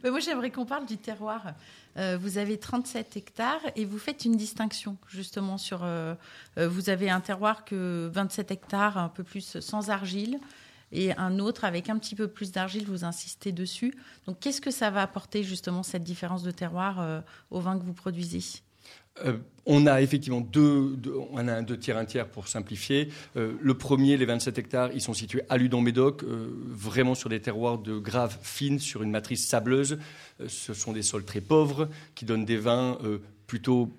Mais 0.03 0.11
moi, 0.11 0.19
j'aimerais 0.19 0.51
qu'on 0.51 0.65
parle 0.65 0.85
du 0.85 0.97
terroir. 0.97 1.53
Euh, 1.97 2.17
vous 2.19 2.37
avez 2.37 2.57
37 2.57 3.17
hectares 3.17 3.61
et 3.75 3.85
vous 3.85 3.97
faites 3.97 4.25
une 4.25 4.35
distinction 4.35 4.97
justement 5.07 5.57
sur. 5.57 5.83
euh, 5.83 6.15
euh, 6.57 6.69
vous 6.69 6.89
avez 6.89 7.09
un 7.09 7.21
terroir 7.21 7.65
que 7.65 8.09
27 8.13 8.51
hectares, 8.51 8.97
un 8.97 9.09
peu 9.09 9.23
plus 9.23 9.59
sans 9.59 9.89
argile, 9.89 10.39
et 10.91 11.15
un 11.17 11.39
autre 11.39 11.65
avec 11.65 11.89
un 11.89 11.97
petit 11.97 12.15
peu 12.15 12.27
plus 12.27 12.51
d'argile. 12.51 12.85
Vous 12.85 13.03
insistez 13.03 13.51
dessus. 13.51 13.93
Donc, 14.25 14.39
qu'est-ce 14.39 14.61
que 14.61 14.71
ça 14.71 14.89
va 14.89 15.01
apporter 15.01 15.43
justement 15.43 15.83
cette 15.83 16.03
différence 16.03 16.43
de 16.43 16.51
terroir 16.51 17.23
au 17.51 17.59
vin 17.59 17.77
que 17.77 17.83
vous 17.83 17.93
produisez? 17.93 18.61
Euh, 19.25 19.37
on 19.65 19.85
a 19.85 20.01
effectivement 20.01 20.41
deux, 20.41 20.97
on 21.31 21.47
a 21.47 21.53
un 21.53 21.61
deux 21.61 21.77
tiers, 21.77 21.97
un 21.97 22.05
tiers 22.05 22.27
pour 22.27 22.47
simplifier. 22.47 23.09
Euh, 23.37 23.53
le 23.61 23.73
premier, 23.75 24.17
les 24.17 24.25
27 24.25 24.57
hectares, 24.57 24.89
ils 24.95 25.01
sont 25.01 25.13
situés 25.13 25.43
à 25.47 25.57
Ludon-Médoc, 25.57 26.23
euh, 26.23 26.49
vraiment 26.67 27.13
sur 27.13 27.29
des 27.29 27.39
terroirs 27.39 27.77
de 27.77 27.99
graves 27.99 28.39
fines, 28.41 28.79
sur 28.79 29.03
une 29.03 29.11
matrice 29.11 29.45
sableuse. 29.45 29.99
Ce 30.47 30.73
sont 30.73 30.91
des 30.91 31.03
sols 31.03 31.23
très 31.23 31.41
pauvres 31.41 31.87
qui 32.15 32.25
donnent 32.25 32.45
des 32.45 32.57
vins 32.57 32.97
plutôt. 33.45 33.91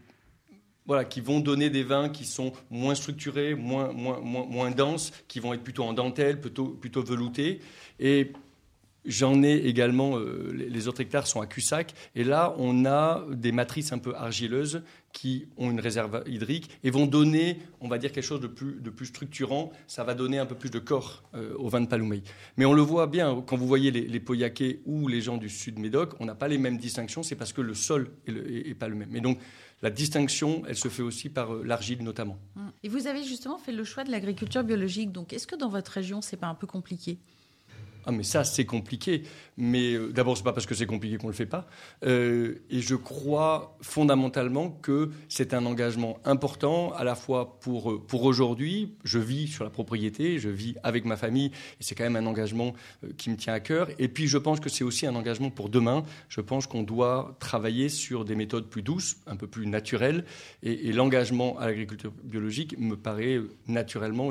Voilà, 0.87 1.05
qui 1.05 1.21
vont 1.21 1.39
donner 1.39 1.71
des 1.71 1.85
vins 1.85 2.09
qui 2.09 2.25
sont 2.25 2.53
moins 2.69 2.97
structurés, 2.97 3.55
moins, 3.55 3.93
moins, 3.93 4.19
moins, 4.19 4.47
moins 4.47 4.71
denses, 4.73 5.13
qui 5.29 5.39
vont 5.39 5.55
être 5.55 5.63
plutôt 5.63 5.85
en 5.85 5.93
dentelle, 5.93 6.41
plutôt, 6.41 6.67
plutôt 6.67 7.05
veloutés. 7.05 7.61
Et 8.01 8.33
J'en 9.07 9.43
ai 9.43 9.55
également, 9.55 10.19
euh, 10.19 10.53
les 10.53 10.87
autres 10.89 11.01
hectares 11.01 11.27
sont 11.27 11.41
à 11.41 11.47
Cussac, 11.47 11.95
et 12.15 12.23
là 12.25 12.55
on 12.59 12.85
a 12.85 13.25
des 13.31 13.51
matrices 13.53 13.93
un 13.93 13.99
peu 13.99 14.15
argileuses 14.15 14.83
qui 15.13 15.47
ont 15.57 15.71
une 15.71 15.81
réserve 15.81 16.23
hydrique 16.27 16.71
et 16.85 16.91
vont 16.91 17.07
donner, 17.07 17.59
on 17.81 17.89
va 17.89 17.99
dire, 17.99 18.13
quelque 18.13 18.25
chose 18.25 18.41
de 18.41 18.47
plus, 18.47 19.07
structurant, 19.07 19.73
ça 19.87 20.05
va 20.05 20.15
donner 20.15 20.39
un 20.39 20.47
peu 20.47 20.55
plus 20.55 20.71
de 20.71 20.79
corps 20.79 21.25
euh, 21.35 21.55
au 21.59 21.69
vin 21.69 21.81
de 21.81 21.87
Paloumey. 21.87 22.23
Mais 22.57 22.65
on 22.65 22.75
le 22.75 22.83
voit 22.83 23.07
bien, 23.07 23.43
quand 23.47 23.57
vous 23.57 23.67
voyez 23.67 23.91
les, 23.91 24.03
les 24.03 24.23
ou 24.85 25.09
les 25.09 25.21
gens 25.21 25.37
du 25.39 25.49
sud 25.49 25.79
Médoc, 25.79 26.15
on 26.21 26.27
n'a 26.27 26.35
pas 26.35 26.47
les 26.49 26.59
mêmes 26.59 26.77
distinctions, 26.77 27.23
c'est 27.23 27.35
parce 27.37 27.53
que 27.53 27.61
le 27.63 27.75
sol 27.75 28.11
est, 28.27 28.31
le- 28.31 28.53
est- 28.53 28.69
est 28.69 28.75
pas 28.75 28.89
le 28.89 28.95
même. 28.95 29.17
Et 29.17 29.21
donc 29.21 29.39
la 29.83 29.91
distinction, 29.91 30.63
elle 30.69 30.77
se 30.77 30.89
fait 30.89 31.03
aussi 31.03 31.31
par 31.31 31.55
euh, 31.55 31.63
l'argile 31.65 32.03
notamment. 32.05 32.39
Et 32.83 32.89
vous 32.89 33.07
avez 33.07 33.25
justement 33.25 33.57
fait 33.59 33.73
le 33.73 33.83
choix 33.85 34.05
de 34.05 34.11
l'agriculture 34.11 34.63
biologique. 34.63 35.11
Donc, 35.11 35.33
est-ce 35.33 35.47
que 35.47 35.57
dans 35.57 35.71
votre 35.71 35.91
région, 35.93 36.21
c'est 36.21 36.37
pas 36.37 36.49
un 36.49 36.55
peu 36.55 36.67
compliqué? 36.67 37.19
Ah 38.07 38.13
mais 38.13 38.23
ça 38.23 38.45
c'est 38.45 38.65
compliqué. 38.65 39.23
Mais 39.57 39.95
euh, 39.95 40.11
d'abord 40.11 40.37
c'est 40.37 40.43
pas 40.43 40.53
parce 40.53 40.67
que 40.67 40.75
c'est 40.75 40.87
compliqué 40.87 41.19
qu'on 41.19 41.29
le 41.29 41.35
fait 41.35 41.47
pas. 41.47 41.67
Euh, 42.05 42.63
et 42.71 42.81
je 42.81 42.95
crois 42.95 43.77
fondamentalement 43.83 44.71
que 44.71 45.11
c'est 45.29 45.53
un 45.53 45.67
engagement 45.67 46.19
important 46.25 46.93
à 46.95 47.05
la 47.05 47.15
fois 47.15 47.59
pour 47.61 47.93
euh, 47.93 47.99
pour 47.99 48.25
aujourd'hui. 48.25 48.95
Je 49.05 49.19
vis 49.19 49.49
sur 49.49 49.65
la 49.65 49.71
propriété, 49.71 50.39
je 50.39 50.49
vis 50.49 50.77
avec 50.83 51.05
ma 51.05 51.17
famille 51.17 51.47
et 51.47 51.83
c'est 51.83 51.95
quand 51.95 52.05
même 52.05 52.17
un 52.17 52.27
engagement 52.27 52.73
euh, 53.05 53.09
qui 53.17 53.31
me 53.31 53.37
tient 53.37 53.53
à 53.53 53.61
cœur. 53.61 53.89
Et 53.99 54.09
puis 54.09 54.29
je 54.29 54.39
pense 54.39 54.61
que 54.61 54.71
c'est 54.71 54.85
aussi 54.85 55.07
un 55.07 55.15
engagement 55.15 55.51
pour 55.51 55.69
demain. 55.69 56.05
Je 56.29 56.41
pense 56.41 56.67
qu'on 56.67 56.83
doit 56.83 57.37
travailler 57.39 57.89
sur 57.89 58.25
des 58.25 58.35
méthodes 58.35 58.69
plus 58.69 58.83
douces, 58.83 59.19
un 59.27 59.37
peu 59.37 59.47
plus 59.47 59.67
naturelles. 59.67 60.25
Et, 60.63 60.89
et 60.89 60.93
l'engagement 60.93 61.59
à 61.59 61.67
l'agriculture 61.67 62.13
biologique 62.25 62.79
me 62.79 62.97
paraît 62.97 63.41
naturellement 63.67 64.31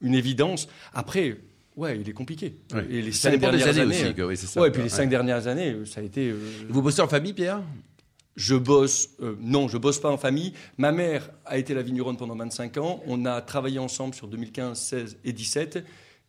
une 0.00 0.14
évidence. 0.14 0.68
Après. 0.92 1.38
Ouais, 1.78 1.98
il 2.00 2.08
est 2.08 2.12
compliqué. 2.12 2.56
Et 2.90 3.00
les 3.02 3.12
Ça 3.12 3.30
cinq 3.30 3.38
dépend 3.38 3.52
des 3.52 3.58
dernières 3.58 3.74
années 3.82 3.96
années, 4.02 4.10
aussi. 4.12 4.22
Oui, 4.22 4.36
c'est 4.36 4.46
ça. 4.46 4.60
Ouais, 4.60 4.68
et 4.68 4.70
puis 4.72 4.82
les 4.82 4.88
cinq 4.88 5.08
dernières 5.08 5.46
années, 5.46 5.70
euh, 5.72 5.84
ça 5.86 6.00
a 6.00 6.04
été. 6.04 6.28
euh, 6.30 6.36
Vous 6.68 6.82
bossez 6.82 7.00
en 7.00 7.08
famille, 7.08 7.32
Pierre? 7.32 7.62
Je 8.36 8.54
bosse. 8.56 9.10
euh, 9.22 9.34
non, 9.40 9.68
je 9.68 9.78
bosse 9.78 9.98
pas 10.00 10.10
en 10.10 10.16
famille. 10.18 10.52
Ma 10.76 10.92
mère 10.92 11.30
a 11.46 11.56
été 11.58 11.74
la 11.74 11.82
vigneronne 11.82 12.16
pendant 12.16 12.36
25 12.36 12.76
ans. 12.78 13.00
On 13.06 13.24
a 13.26 13.40
travaillé 13.40 13.78
ensemble 13.78 14.14
sur 14.14 14.26
2015, 14.28 14.78
16 14.78 15.16
et 15.24 15.32
17. 15.32 15.84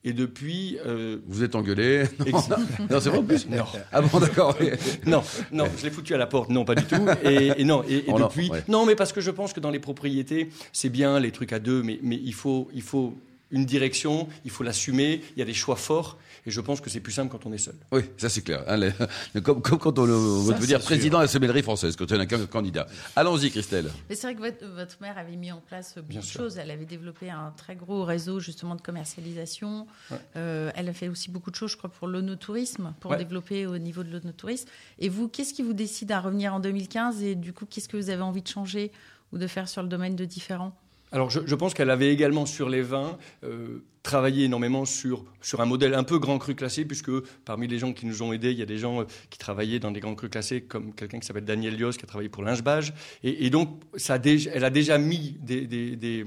Et 0.06 0.14
depuis. 0.14 0.78
euh, 0.86 1.18
Vous 1.28 1.44
êtes 1.44 1.56
engueulé 1.56 2.04
ex- 2.26 2.50
Non, 2.90 3.00
c'est 3.02 3.10
vrai 3.10 3.18
en 3.18 3.24
plus 3.24 3.48
Non. 3.50 3.66
Ah 3.92 4.02
bon, 4.02 4.20
d'accord. 4.20 4.58
non, 5.06 5.22
non, 5.52 5.66
je 5.78 5.84
l'ai 5.84 5.90
foutu 5.92 6.14
à 6.14 6.18
la 6.18 6.26
porte. 6.28 6.50
Non, 6.50 6.64
pas 6.64 6.76
du 6.76 6.86
tout. 6.86 7.06
Et, 7.24 7.52
et 7.58 7.64
non, 7.66 7.84
et, 7.90 7.98
et 7.98 8.04
Oh 8.08 8.18
non, 8.20 8.28
depuis. 8.28 8.50
ouais. 8.50 8.64
Non, 8.70 8.86
mais 8.86 8.96
parce 8.96 9.12
que 9.14 9.20
je 9.22 9.30
pense 9.32 9.52
que 9.52 9.60
dans 9.60 9.72
les 9.72 9.80
propriétés, 9.80 10.50
c'est 10.74 10.90
bien 10.90 11.20
les 11.20 11.32
trucs 11.32 11.54
à 11.54 11.60
deux, 11.60 11.84
mais, 11.84 12.00
mais 12.02 12.16
il 12.24 12.34
faut, 12.34 12.70
il 12.74 12.82
faut 12.82 13.14
une 13.52 13.66
direction, 13.66 14.28
il 14.46 14.52
faut 14.52 14.64
l'assumer. 14.64 15.22
Il 15.36 15.40
y 15.40 15.42
a 15.42 15.46
des 15.46 15.54
choix 15.54 15.76
forts. 15.76 16.18
Et 16.46 16.52
je 16.52 16.62
pense 16.62 16.80
que 16.82 16.90
c'est 16.90 17.00
plus 17.02 17.12
simple 17.12 17.32
quand 17.32 17.46
on 17.46 17.52
est 17.54 17.58
seul. 17.58 17.76
Oui, 17.92 18.02
ça 18.18 18.30
c'est 18.30 18.42
clair. 18.42 18.64
hein, 18.68 18.78
les- 18.78 19.42
comme, 19.42 19.62
comme 19.62 19.78
quand 19.78 20.00
on 20.00 20.06
veut 20.06 20.52
Ça, 20.54 20.58
devenir 20.58 20.80
c'est 20.80 20.86
président 20.86 21.18
de 21.18 21.24
la 21.24 21.28
sommellerie 21.28 21.62
française, 21.64 21.96
quand 21.96 22.10
on 22.12 22.18
n'a 22.18 22.26
qu'un 22.26 22.46
candidat. 22.46 22.88
Allons-y, 23.16 23.52
Christelle. 23.52 23.92
Mais 24.10 24.16
c'est 24.16 24.28
vrai 24.28 24.36
que 24.36 24.40
votre, 24.40 24.66
votre 24.76 24.98
mère 25.02 25.18
avait 25.18 25.36
mis 25.36 25.52
en 25.52 25.60
place 25.60 25.96
beaucoup 25.96 26.08
Bien 26.08 26.22
de 26.22 26.26
sûr. 26.26 26.40
choses. 26.42 26.58
Elle 26.58 26.72
avait 26.72 26.86
développé 26.86 27.30
un 27.30 27.52
très 27.58 27.76
gros 27.76 28.04
réseau 28.06 28.40
justement 28.40 28.76
de 28.76 28.82
commercialisation. 28.82 29.86
Ouais. 30.12 30.18
Euh, 30.38 30.72
elle 30.76 30.88
a 30.90 30.94
fait 30.94 31.10
aussi 31.10 31.30
beaucoup 31.30 31.52
de 31.52 31.56
choses, 31.56 31.72
je 31.72 31.78
crois, 31.78 31.90
pour 31.90 32.08
l'onotourisme, 32.08 32.94
pour 33.00 33.12
Ouais. 33.12 33.18
développer 33.18 33.66
au 33.66 33.78
niveau 33.78 34.04
de 34.04 34.12
l'onotourisme. 34.12 34.68
Et 35.00 35.10
vous, 35.10 35.28
qu'est-ce 35.28 35.54
qui 35.54 35.62
vous 35.64 35.74
décide 35.74 36.12
à 36.12 36.22
revenir 36.22 36.54
en 36.54 36.60
2015 36.60 37.22
Et 37.22 37.36
du 37.36 37.52
coup, 37.54 37.66
qu'est-ce 37.66 37.90
que 37.90 37.98
vous 37.98 38.10
avez 38.10 38.22
envie 38.22 38.42
de 38.42 38.48
changer 38.48 38.92
ou 39.34 39.38
de 39.38 39.48
faire 39.48 39.68
sur 39.68 39.82
le 39.84 39.90
domaine 39.90 40.16
de 40.16 40.26
différents? 40.26 40.76
Alors, 41.12 41.30
je, 41.32 41.56
pense 41.56 41.74
qu'elle 41.74 41.90
avait 41.90 42.14
également 42.14 42.46
sur 42.46 42.70
les 42.70 42.84
vins 42.84 43.18
euh, 43.44 43.80
travaillé 44.04 44.46
énormément 44.46 44.86
sur, 44.86 45.26
sur 45.42 45.60
un 45.60 45.66
modèle 45.66 45.96
un 45.96 46.04
peu 46.04 46.20
grand 46.20 46.38
cru 46.38 46.54
classé, 46.54 46.86
puisque 46.86 47.12
parmi 47.46 47.68
les 47.68 47.80
gens 47.80 47.94
qui 47.94 48.06
nous 48.06 48.22
ont 48.22 48.32
aidés, 48.32 48.52
il 48.52 48.60
y 48.60 48.62
a 48.62 48.68
des 48.68 48.78
gens 48.78 49.02
euh, 49.02 49.06
qui 49.32 49.40
travaillaient 49.40 49.80
dans 49.80 49.92
des 49.92 50.02
grands 50.02 50.14
crus 50.14 50.30
classés, 50.30 50.62
comme 50.62 50.94
quelqu'un 50.94 51.20
qui 51.20 51.26
s'appelle 51.26 51.46
Daniel 51.46 51.78
Lios, 51.78 51.94
qui 51.94 52.04
a 52.04 52.08
travaillé 52.08 52.30
pour 52.30 52.44
Lingebage. 52.44 52.94
Et, 53.24 53.46
et 53.48 53.50
donc, 53.50 53.82
ça 53.96 54.20
elle 54.24 54.64
a 54.64 54.70
déjà 54.70 55.00
mis 55.00 55.38
des, 55.42 56.26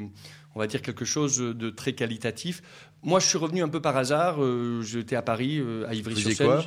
on 0.55 0.59
va 0.59 0.67
dire 0.67 0.83
quelque 0.83 1.05
chose 1.05 1.39
de 1.39 1.71
très 1.71 1.93
qualitatif. 1.93 2.63
Moi, 3.05 3.21
je 3.21 3.27
suis 3.27 3.39
revenu 3.39 3.63
un 3.63 3.69
peu 3.69 3.81
par 3.81 3.97
hasard. 3.97 4.43
euh, 4.43 4.83
J'étais 4.83 5.17
à 5.17 5.23
Paris, 5.23 5.63
à 5.87 5.95
Ivry-sur-Seine. 5.95 6.63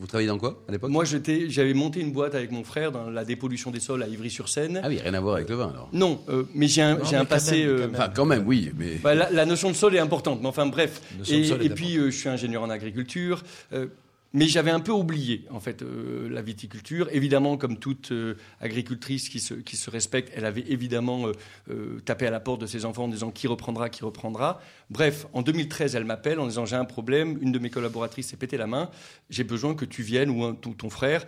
Vous 0.00 0.06
travaillez 0.06 0.28
dans 0.28 0.38
quoi 0.38 0.62
à 0.66 0.72
l'époque 0.72 0.90
Moi, 0.90 1.04
j'étais- 1.04 1.50
j'avais 1.50 1.74
monté 1.74 2.00
une 2.00 2.10
boîte 2.10 2.34
avec 2.34 2.50
mon 2.50 2.64
frère 2.64 2.90
dans 2.90 3.10
la 3.10 3.22
dépollution 3.24 3.70
des 3.70 3.80
sols 3.80 4.02
à 4.02 4.08
Ivry-sur-Seine. 4.08 4.80
Ah 4.82 4.88
oui, 4.88 4.98
rien 4.98 5.12
à 5.12 5.20
voir 5.20 5.34
avec 5.36 5.48
le 5.50 5.56
vin 5.56 5.68
alors. 5.68 5.90
Non, 5.92 6.20
euh, 6.30 6.44
mais 6.54 6.68
j'ai 6.68 6.80
un, 6.80 6.94
Non, 6.96 7.04
j'ai 7.04 7.10
mais 7.12 7.16
un 7.16 7.20
quand 7.20 7.26
passé. 7.26 7.58
même, 7.58 7.68
euh, 7.68 7.74
quand 7.74 7.80
même. 7.82 7.90
Enfin, 7.94 8.08
quand 8.14 8.24
même, 8.24 8.42
oui, 8.46 8.70
mais. 8.78 8.94
bah, 9.02 9.14
la, 9.14 9.30
la 9.30 9.44
notion 9.44 9.68
de 9.70 9.76
sol 9.76 9.94
est 9.94 9.98
importante, 9.98 10.40
mais 10.40 10.48
enfin 10.48 10.64
bref. 10.66 11.02
Et, 11.30 11.68
puis 11.68 11.98
euh, 11.98 12.06
je 12.10 12.16
suis 12.16 12.28
ingénieur 12.30 12.62
en 12.62 12.70
agriculture, 12.70 13.42
euh, 13.74 13.86
mais 14.32 14.46
j'avais 14.46 14.70
un 14.70 14.80
peu 14.80 14.92
oublié 14.92 15.46
en 15.50 15.60
fait 15.60 15.82
euh, 15.82 16.28
la 16.30 16.42
viticulture. 16.42 17.08
Évidemment, 17.12 17.56
comme 17.56 17.78
toute 17.78 18.12
euh, 18.12 18.36
agricultrice 18.60 19.28
qui 19.28 19.40
se, 19.40 19.54
qui 19.54 19.76
se 19.76 19.90
respecte, 19.90 20.32
elle 20.34 20.44
avait 20.44 20.64
évidemment 20.68 21.26
euh, 21.70 22.00
tapé 22.04 22.26
à 22.26 22.30
la 22.30 22.40
porte 22.40 22.60
de 22.60 22.66
ses 22.66 22.84
enfants 22.84 23.04
en 23.04 23.08
disant 23.08 23.30
qui 23.30 23.46
reprendra, 23.46 23.88
qui 23.88 24.04
reprendra. 24.04 24.60
Bref, 24.90 25.26
en 25.32 25.42
2013, 25.42 25.96
elle 25.96 26.04
m'appelle 26.04 26.38
en 26.38 26.46
disant 26.46 26.64
j'ai 26.64 26.76
un 26.76 26.84
problème, 26.84 27.38
une 27.40 27.52
de 27.52 27.58
mes 27.58 27.70
collaboratrices 27.70 28.28
s'est 28.28 28.36
pété 28.36 28.56
la 28.56 28.66
main, 28.66 28.90
j'ai 29.30 29.44
besoin 29.44 29.74
que 29.74 29.84
tu 29.84 30.02
viennes 30.02 30.30
ou 30.30 30.52
ton 30.54 30.90
frère. 30.90 31.24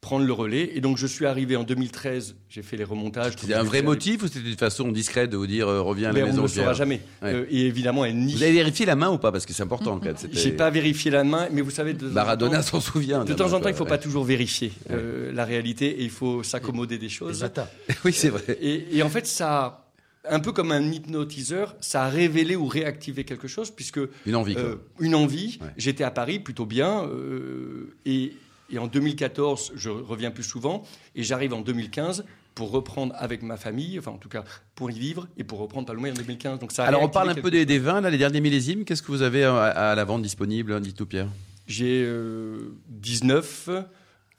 Prendre 0.00 0.24
le 0.24 0.32
relais 0.32 0.70
et 0.74 0.80
donc 0.80 0.96
je 0.96 1.06
suis 1.08 1.26
arrivé 1.26 1.56
en 1.56 1.64
2013 1.64 2.36
j'ai 2.48 2.62
fait 2.62 2.76
les 2.76 2.84
remontages 2.84 3.32
C'était 3.36 3.54
un 3.54 3.64
vrai 3.64 3.82
motif 3.82 4.22
ou 4.22 4.28
c'était 4.28 4.48
une 4.48 4.56
façon 4.56 4.92
discrète 4.92 5.28
de 5.30 5.36
vous 5.36 5.48
dire 5.48 5.66
euh, 5.66 5.82
reviens 5.82 6.10
à 6.10 6.12
la 6.12 6.18
mais 6.18 6.22
on 6.22 6.26
maison 6.26 6.42
ne 6.42 6.42
le 6.46 6.48
saura 6.52 6.72
jamais 6.72 7.00
Ouais. 7.20 7.34
Euh, 7.34 7.46
et 7.50 7.66
évidemment 7.66 8.04
elle 8.04 8.16
nie 8.16 8.34
Vous 8.34 8.42
avez 8.44 8.52
vérifié 8.52 8.86
la 8.86 8.94
main 8.94 9.10
ou 9.10 9.18
pas? 9.18 9.32
Parce 9.32 9.44
que 9.44 9.52
c'est 9.52 9.64
important 9.64 9.96
même. 9.98 10.14
c'était- 10.16 10.38
J'ai 10.38 10.52
pas 10.52 10.70
vérifié 10.70 11.10
la 11.10 11.24
main, 11.24 11.48
mais 11.52 11.62
vous 11.62 11.72
savez, 11.72 11.94
de, 11.94 12.06
Maradona 12.08 12.62
s'en 12.62 12.80
souvient. 12.80 13.24
de 13.24 13.34
temps 13.34 13.52
en 13.52 13.60
temps, 13.60 13.68
il 13.68 13.74
faut 13.74 13.82
Ouais. 13.84 13.90
pas 13.90 13.98
toujours 13.98 14.22
vérifier 14.24 14.70
euh, 14.90 15.32
la 15.32 15.44
réalité 15.44 15.86
et 16.00 16.04
il 16.04 16.10
faut 16.10 16.44
s'accommoder 16.44 16.98
des 16.98 17.08
choses. 17.08 17.44
Oui, 18.04 18.12
c'est 18.12 18.28
vrai. 18.28 18.56
Et, 18.60 18.96
et 18.98 19.02
en 19.02 19.08
fait, 19.08 19.26
ça, 19.26 19.88
un 20.30 20.38
peu 20.40 20.52
comme 20.52 20.70
un 20.70 20.92
hypnotiseur, 20.92 21.74
ça 21.80 22.04
a 22.04 22.08
révélé 22.08 22.54
ou 22.54 22.66
réactivé 22.66 23.24
quelque 23.24 23.48
chose, 23.48 23.70
puisque 23.72 24.00
Une 24.26 24.36
envie. 24.36 24.54
quoi. 24.54 24.62
euh, 24.62 24.76
une 25.00 25.16
envie. 25.16 25.58
Ouais. 25.60 25.68
J'étais 25.76 26.04
à 26.04 26.10
Paris 26.12 26.38
plutôt 26.38 26.66
bien, 26.66 27.04
euh, 27.06 27.92
et, 28.06 28.32
et 28.70 28.78
en 28.78 28.86
2014, 28.86 29.72
je 29.74 29.90
reviens 29.90 30.30
plus 30.30 30.42
souvent, 30.42 30.82
et 31.14 31.22
j'arrive 31.22 31.54
en 31.54 31.60
2015 31.60 32.24
pour 32.54 32.70
reprendre 32.70 33.14
avec 33.16 33.42
ma 33.42 33.56
famille, 33.56 33.98
enfin 33.98 34.10
en 34.10 34.18
tout 34.18 34.28
cas 34.28 34.42
pour 34.74 34.90
y 34.90 34.98
vivre 34.98 35.28
et 35.36 35.44
pour 35.44 35.60
reprendre 35.60 35.86
Palomé 35.86 36.10
en 36.10 36.14
2015. 36.14 36.58
Donc 36.58 36.72
ça. 36.72 36.84
Alors 36.84 37.02
on 37.02 37.08
parle 37.08 37.30
un 37.30 37.34
peu 37.34 37.50
des, 37.50 37.64
des 37.64 37.78
vins, 37.78 38.00
là, 38.00 38.10
les 38.10 38.18
derniers 38.18 38.40
millésimes. 38.40 38.84
Qu'est-ce 38.84 39.02
que 39.02 39.12
vous 39.12 39.22
avez 39.22 39.44
à, 39.44 39.64
à 39.66 39.94
la 39.94 40.04
vente 40.04 40.22
disponible 40.22 40.80
Dites-nous, 40.80 41.06
Pierre? 41.06 41.28
J'ai 41.66 42.02
euh, 42.04 42.74
19, 42.88 43.70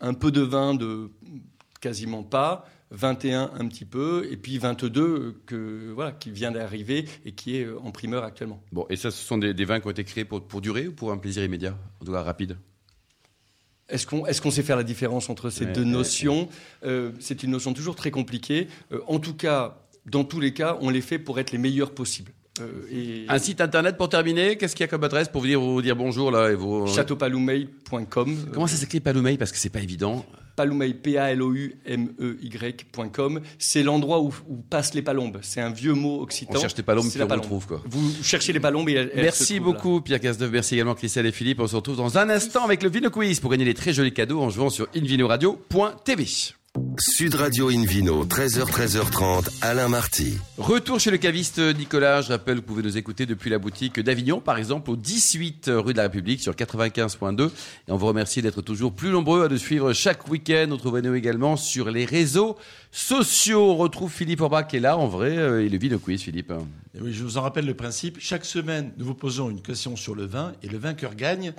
un 0.02 0.14
peu 0.14 0.32
de 0.32 0.42
vin 0.42 0.74
de 0.74 1.12
quasiment 1.80 2.24
pas. 2.24 2.66
21 2.92 3.52
un 3.60 3.68
petit 3.68 3.86
peu, 3.86 4.28
et 4.32 4.36
puis 4.36 4.58
22 4.58 5.44
que, 5.46 5.92
voilà, 5.94 6.12
qui 6.12 6.32
vient 6.32 6.52
d'arriver 6.52 7.06
et 7.24 7.34
qui 7.34 7.58
est 7.58 7.68
en 7.70 7.92
primeur 7.92 8.24
actuellement. 8.24 8.64
Bon, 8.72 8.88
et 8.90 8.96
ça, 8.96 9.12
ce 9.12 9.24
sont 9.24 9.38
des, 9.38 9.54
vins 9.66 9.80
qui 9.80 9.88
ont 9.88 9.92
été 9.92 10.04
créés 10.04 10.26
pour, 10.26 10.42
pour 10.42 10.60
durer 10.60 10.88
ou 10.88 10.94
pour 10.94 11.12
un 11.12 11.18
plaisir 11.18 11.44
immédiat, 11.44 11.78
en 12.02 12.06
tout 12.06 12.12
cas 12.12 12.24
rapide? 12.24 12.58
Est-ce 13.90 14.06
qu'on 14.08 14.26
est 14.26 14.52
sait 14.52 14.64
faire 14.64 14.78
la 14.78 14.84
différence 14.84 15.30
entre 15.30 15.50
ces 15.50 15.66
deux 15.66 15.84
notions 15.84 16.48
euh, 16.84 17.12
C'est 17.20 17.44
une 17.44 17.52
notion 17.52 17.74
toujours 17.74 17.96
très 17.96 18.12
compliquée. 18.12 18.68
Euh, 18.92 19.00
en 19.08 19.20
tout 19.20 19.34
cas, 19.34 19.78
dans 20.06 20.24
tous 20.24 20.40
les 20.40 20.54
cas, 20.54 20.78
on 20.82 20.90
les 20.90 21.02
fait 21.02 21.20
pour 21.20 21.40
être 21.40 21.52
les 21.52 21.58
meilleurs 21.58 21.92
possibles. 21.92 22.32
Euh, 22.62 23.26
un 23.30 23.40
site 23.40 23.62
internet 23.62 23.96
pour 23.96 24.10
terminer 24.10 24.58
Qu'est-ce 24.58 24.76
qu'il 24.76 24.84
y 24.84 24.86
a 24.86 24.88
comme 24.88 25.04
adresse 25.04 25.30
pour 25.30 25.42
venir 25.42 25.62
vous 25.62 25.82
dire 25.82 25.96
bonjour 25.96 26.30
là 26.30 26.52
et 26.52 26.56
vous... 26.56 26.88
Châteaupaloumeil.com. 26.88 28.38
Comment 28.54 28.68
ça 28.68 28.76
s'écrit 28.76 29.00
Paloumeil 29.00 29.38
Parce 29.38 29.52
que 29.52 29.58
c'est 29.58 29.70
pas 29.70 29.80
évident. 29.80 30.26
P-A-L-O-U-M-E-Y.com. 30.68 33.42
C'est 33.58 33.84
l'endroit 33.84 34.22
où, 34.22 34.34
passent 34.70 34.94
les 34.94 35.02
palombes. 35.02 35.40
C'est 35.42 35.62
un 35.62 35.72
vieux 35.72 35.94
mot 35.94 36.22
occitan. 36.22 36.54
On 36.56 36.62
cherche 36.62 36.78
les 36.78 36.84
palombes, 36.84 37.10
puis 37.10 37.22
on 37.22 37.28
palombe. 37.28 37.44
retrouve 37.44 37.68
quoi. 37.68 37.82
Vous 37.86 38.24
cherchez 38.24 38.54
les 38.54 38.60
palombes 38.60 38.90
et 38.90 38.94
elles, 38.94 39.12
Merci 39.16 39.60
beaucoup 39.60 40.02
Pierre 40.02 40.20
Cazeneuve, 40.20 40.52
merci 40.52 40.76
également 40.76 40.96
Christelle 40.96 41.26
et 41.26 41.32
Philippe. 41.32 41.60
On 41.60 41.68
se 41.68 41.76
retrouve 41.76 41.98
dans 41.98 42.18
un 42.18 42.30
instant 42.30 42.64
avec 42.64 42.84
le 42.84 42.90
Vino 42.90 43.10
Quiz 43.10 43.40
pour 43.40 43.52
gagner 43.52 43.66
des 43.66 43.74
très 43.74 43.94
jolis 43.94 44.14
cadeaux 44.14 44.42
en 44.42 44.50
jouant 44.50 44.70
sur 44.70 44.88
invinoradio.tv. 44.96 46.26
Sud 47.00 47.36
Radio 47.36 47.70
Invino, 47.70 48.26
13h, 48.26 48.66
13h30, 48.66 49.48
Alain 49.62 49.88
Marty. 49.88 50.34
Retour 50.58 51.00
chez 51.00 51.12
le 51.12 51.18
caviste 51.18 51.60
Nicolas. 51.60 52.22
Je 52.22 52.34
rappelle 52.34 52.56
que 52.56 52.60
vous 52.60 52.66
pouvez 52.68 52.84
nous 52.84 52.98
écouter 52.98 53.26
depuis 53.26 53.50
la 53.50 53.58
boutique 53.58 54.02
d'Avignon, 54.02 54.42
par 54.42 54.58
exemple, 54.58 54.92
au 54.92 54.98
18 54.98 55.72
rue 55.76 55.94
de 55.94 55.98
la 55.98 56.04
République, 56.04 56.42
sur 56.42 56.52
95.2. 56.52 57.48
Et 57.88 57.92
on 57.94 57.96
vous 57.96 58.08
remercie 58.08 58.42
d'être 58.42 58.62
toujours 58.62 58.92
plus 58.92 59.12
nombreux 59.12 59.46
à 59.46 59.48
nous 59.48 59.58
suivre 59.58 59.94
chaque 59.94 60.28
week-end. 60.28 60.68
Retrouvez-nous 60.72 61.16
également 61.16 61.56
sur 61.56 61.90
les 61.90 62.04
réseaux 62.04 62.58
sociaux. 62.92 63.72
On 63.72 63.78
retrouve 63.78 64.12
Philippe 64.12 64.42
Orbach 64.42 64.68
qui 64.68 64.76
est 64.76 64.82
là, 64.82 64.98
en 64.98 65.08
vrai, 65.08 65.38
euh, 65.38 65.64
et 65.64 65.70
le 65.70 65.78
vide 65.78 65.98
quiz, 66.00 66.22
Philippe. 66.22 66.52
oui, 67.00 67.14
je 67.14 67.24
vous 67.24 67.38
en 67.38 67.42
rappelle 67.44 67.66
le 67.66 67.76
principe. 67.76 68.18
Chaque 68.20 68.44
semaine, 68.44 68.92
nous 68.98 69.06
vous 69.06 69.16
posons 69.16 69.50
une 69.50 69.62
question 69.62 69.96
sur 69.96 70.16
le 70.16 70.26
vin 70.26 70.52
et 70.64 70.68
le 70.68 70.78
vainqueur 70.78 71.16
gagne 71.16 71.54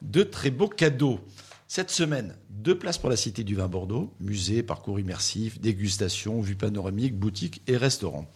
de 0.00 0.22
très 0.22 0.50
beaux 0.50 0.68
cadeaux. 0.68 1.20
Cette 1.68 1.90
semaine, 1.90 2.36
deux 2.48 2.78
places 2.78 2.98
pour 2.98 3.10
la 3.10 3.16
Cité 3.16 3.42
du 3.42 3.56
Vin 3.56 3.66
Bordeaux, 3.66 4.14
musée, 4.20 4.62
parcours 4.62 5.00
immersif, 5.00 5.60
dégustation, 5.60 6.40
vue 6.40 6.54
panoramique, 6.54 7.18
boutique 7.18 7.60
et 7.66 7.76
restaurant. 7.76 8.30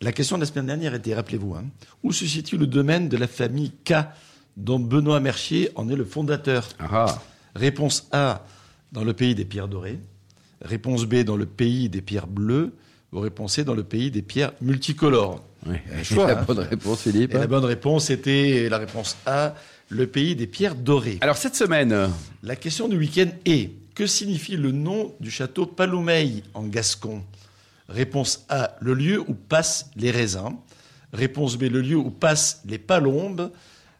La 0.00 0.10
question 0.10 0.36
de 0.36 0.40
la 0.40 0.46
semaine 0.46 0.66
dernière 0.66 0.94
était, 0.94 1.14
rappelez-vous, 1.14 1.54
hein, 1.54 1.66
où 2.02 2.12
se 2.12 2.24
situe 2.24 2.56
le 2.56 2.66
domaine 2.66 3.10
de 3.10 3.16
la 3.18 3.26
famille 3.26 3.72
K, 3.84 3.94
dont 4.56 4.78
Benoît 4.78 5.20
Mercier 5.20 5.70
en 5.74 5.90
est 5.90 5.96
le 5.96 6.06
fondateur? 6.06 6.66
Ah. 6.78 7.22
Réponse 7.54 8.08
A, 8.12 8.46
dans 8.90 9.04
le 9.04 9.12
pays 9.12 9.34
des 9.34 9.44
pierres 9.44 9.68
dorées. 9.68 10.00
Réponse 10.62 11.04
B, 11.04 11.16
dans 11.24 11.36
le 11.36 11.46
pays 11.46 11.90
des 11.90 12.00
pierres 12.00 12.26
bleues. 12.26 12.72
Ou 13.12 13.20
réponse 13.20 13.54
C, 13.54 13.64
dans 13.64 13.74
le 13.74 13.84
pays 13.84 14.10
des 14.10 14.22
pierres 14.22 14.52
multicolores. 14.62 15.45
Oui. 15.66 15.76
Choix, 16.02 16.26
la 16.26 16.40
hein. 16.40 16.44
bonne 16.46 16.60
réponse, 16.60 17.02
Philippe. 17.02 17.32
la 17.32 17.46
bonne 17.46 17.64
réponse 17.64 18.10
était 18.10 18.68
la 18.68 18.78
réponse 18.78 19.16
A, 19.26 19.54
le 19.88 20.06
pays 20.06 20.36
des 20.36 20.46
pierres 20.46 20.74
dorées. 20.74 21.18
Alors 21.20 21.36
cette 21.36 21.56
semaine, 21.56 22.10
la 22.42 22.56
question 22.56 22.88
du 22.88 22.96
week-end 22.96 23.28
est 23.44 23.70
que 23.94 24.06
signifie 24.06 24.56
le 24.56 24.72
nom 24.72 25.14
du 25.20 25.30
château 25.30 25.66
Paloumeil 25.66 26.42
en 26.54 26.64
gascon? 26.64 27.22
Réponse 27.88 28.44
A, 28.48 28.76
le 28.80 28.94
lieu 28.94 29.20
où 29.20 29.34
passent 29.34 29.90
les 29.96 30.10
raisins. 30.10 30.56
Réponse 31.12 31.56
B, 31.56 31.62
le 31.62 31.80
lieu 31.80 31.96
où 31.96 32.10
passent 32.10 32.62
les 32.66 32.78
palombes. 32.78 33.50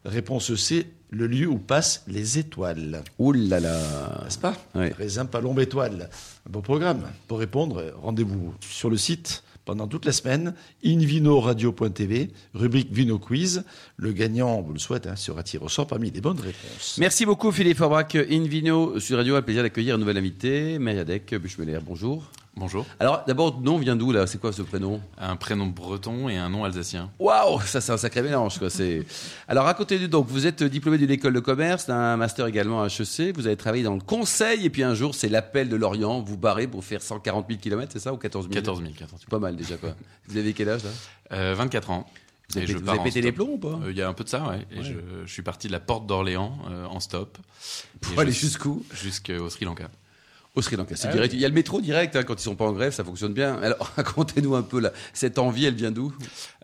Réponse 0.05 0.55
C, 0.55 0.87
le 1.11 1.27
lieu 1.27 1.47
où 1.47 1.59
passent 1.59 2.05
les 2.09 2.39
étoiles. 2.39 3.03
Ouh 3.19 3.33
là 3.33 3.61
là 3.61 4.23
N'est-ce 4.25 4.39
pas? 4.39 4.57
Raisin, 4.75 5.25
palombe, 5.25 5.61
étoile. 5.61 6.11
Un 6.47 6.51
beau 6.51 6.61
programme. 6.61 7.03
Pour 7.29 7.39
répondre, 7.39 7.95
rendez-vous 8.03 8.55
sur 8.61 8.91
le 8.91 8.97
site 8.97 9.43
pendant 9.66 9.87
toute 9.87 10.06
la 10.06 10.12
semaine. 10.12 10.54
Invinoradio.tv, 10.82 12.30
rubrique 12.54 12.90
Vino 12.90 13.18
Quiz. 13.18 13.64
Le 13.99 14.12
gagnant, 14.12 14.56
on 14.56 14.62
vous 14.62 14.73
le 14.73 14.78
souhaite, 14.78 15.06
hein, 15.06 15.16
sera 15.16 15.42
tiré 15.42 15.62
au 15.62 15.68
sort 15.68 15.87
parmi 15.87 16.11
les 16.11 16.23
bonnes 16.23 16.40
réponses. 16.40 16.96
Merci 16.99 17.26
beaucoup 17.26 17.52
Philippe 17.52 17.76
Forbach. 17.76 18.14
Invino 18.14 18.99
sur 18.99 19.18
Radio 19.18 19.35
a 19.35 19.42
plaisir 19.42 19.62
d'accueillir 19.62 19.96
un 19.96 19.99
nouvel 19.99 20.16
invité, 20.16 20.78
Meriadec 20.78 21.35
Buchmeler. 21.35 21.80
Bonjour. 21.85 22.30
Bonjour. 22.59 22.87
Alors, 22.99 23.23
d'abord, 23.27 23.61
nom 23.61 23.77
vient 23.77 23.97
d'où 23.97 24.13
là? 24.13 24.27
C'est 24.27 24.41
quoi 24.41 24.51
ce 24.51 24.63
prénom? 24.63 25.03
Un 25.19 25.37
prénom 25.37 25.67
breton 25.67 26.31
et 26.31 26.39
un 26.39 26.49
nom 26.49 26.65
alsacien. 26.65 27.11
Waouh, 27.19 27.61
ça 27.61 27.83
c'est 27.83 27.93
un 27.93 27.99
sacré 27.99 28.23
mélange. 28.23 28.59
Quoi. 28.59 28.71
C'est... 28.71 29.05
Alors, 29.49 29.67
racontez-nous 29.67 30.09
donc, 30.09 30.27
vous 30.29 30.47
êtes 30.47 30.63
diplômé 30.63 30.97
d'une 30.97 31.11
école 31.11 31.35
de 31.35 31.41
commerce, 31.41 31.87
d'un 31.87 32.17
master 32.17 32.47
également 32.47 32.83
à 32.83 32.87
HEC, 32.87 33.37
vous 33.37 33.47
avez 33.47 33.57
travaillé 33.57 33.85
dans 33.85 33.95
le 33.95 34.01
conseil, 34.01 34.65
et 34.65 34.71
puis 34.71 34.83
un 34.83 34.95
jour, 34.95 35.15
c'est 35.15 35.29
l'appel 35.29 35.69
de 35.69 35.77
l'Orient, 35.77 36.23
vous 36.23 36.39
barrez 36.39 36.67
pour 36.67 36.83
faire 36.83 37.03
140 37.03 37.47
000 37.47 37.61
km, 37.61 37.93
c'est 37.93 37.99
ça 37.99 38.15
Ou 38.15 38.17
14 38.17 38.47
000 38.47 38.55
14 38.55 38.79
000, 38.81 38.91
14 38.93 39.11
000. 39.11 39.19
C'est 39.21 39.29
pas 39.29 39.39
mal 39.39 39.55
déjà, 39.55 39.77
quoi. 39.77 39.95
Vous 40.27 40.39
avez 40.39 40.55
quel 40.55 40.71
âge 40.71 40.83
là? 41.31 41.53
24 41.55 41.91
euh, 41.91 41.93
ans. 41.93 42.07
Vous 42.49 42.59
avez, 42.59 42.73
vous 42.73 42.89
avez 42.89 43.01
pété 43.01 43.21
les 43.21 43.33
plombs 43.33 43.51
ou 43.53 43.59
pas? 43.59 43.79
Euh, 43.85 43.91
Il 43.91 43.97
y 43.99 44.03
a 44.03 44.09
un 44.09 44.15
peu 44.15 44.25
de 44.25 44.31
ça, 44.31 44.43
ouais. 44.49 44.67
Et 44.71 44.83
Je, 44.83 44.95
je, 45.27 45.31
suis 45.31 45.43
parti 45.43 45.67
de 45.67 45.73
la 45.73 45.81
porte 45.81 46.07
d'Orléans 46.07 46.57
euh, 46.71 46.87
en 46.87 47.01
stop. 47.01 47.37
Pour 48.01 48.19
aller 48.19 48.33
jusqu'où? 48.33 48.83
Jusqu'au 48.95 49.51
Sri 49.51 49.67
Lanka. 49.67 49.91
Au 50.57 50.63
Sri 50.63 50.75
Lanka, 50.77 50.97
c'est 50.97 51.09
ah 51.09 51.13
direct. 51.13 51.35
Il 51.35 51.41
y 51.41 51.45
a 51.45 51.49
le 51.49 51.55
métro 51.55 51.83
direct 51.83 52.17
hein, 52.17 52.23
quand 52.23 52.41
ils 52.41 52.43
sont 52.43 52.57
pas 52.57 52.65
en 52.65 52.73
grève, 52.73 52.91
ça 52.91 53.05
fonctionne 53.05 53.35
bien. 53.35 53.57
Alors 53.57 53.93
racontez-nous 53.97 54.55
un 54.55 54.63
peu 54.63 54.81
là, 54.81 54.91
cette 55.13 55.39
envie, 55.39 55.67
elle 55.67 55.75
vient 55.75 55.91
d'où? 55.91 56.15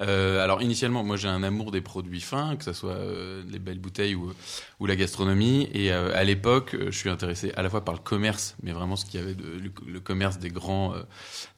Euh, 0.00 0.42
Alors 0.42 0.62
initialement, 0.62 1.04
moi 1.04 1.18
j'ai 1.18 1.28
un 1.28 1.42
amour 1.42 1.72
des 1.72 1.82
produits 1.82 2.22
fins, 2.22 2.56
que 2.56 2.64
ce 2.64 2.72
soit 2.72 2.92
euh, 2.94 3.42
les 3.50 3.58
belles 3.58 3.78
bouteilles 3.78 4.14
ou, 4.14 4.32
ou 4.80 4.86
la 4.86 4.96
gastronomie. 4.96 5.68
Et 5.74 5.92
euh, 5.92 6.10
à 6.14 6.24
l'époque, 6.24 6.74
je 6.86 6.96
suis 6.96 7.10
intéressé 7.10 7.52
à 7.54 7.60
la 7.60 7.68
fois 7.68 7.84
par 7.84 7.92
le 7.92 8.00
commerce, 8.00 8.56
mais 8.62 8.72
vraiment 8.72 8.96
ce 8.96 9.04
qu'il 9.04 9.20
y 9.20 9.22
avait 9.22 9.34
de 9.34 9.44
le, 9.86 10.00
commerce 10.00 10.38
des 10.38 10.48
grands, 10.48 10.94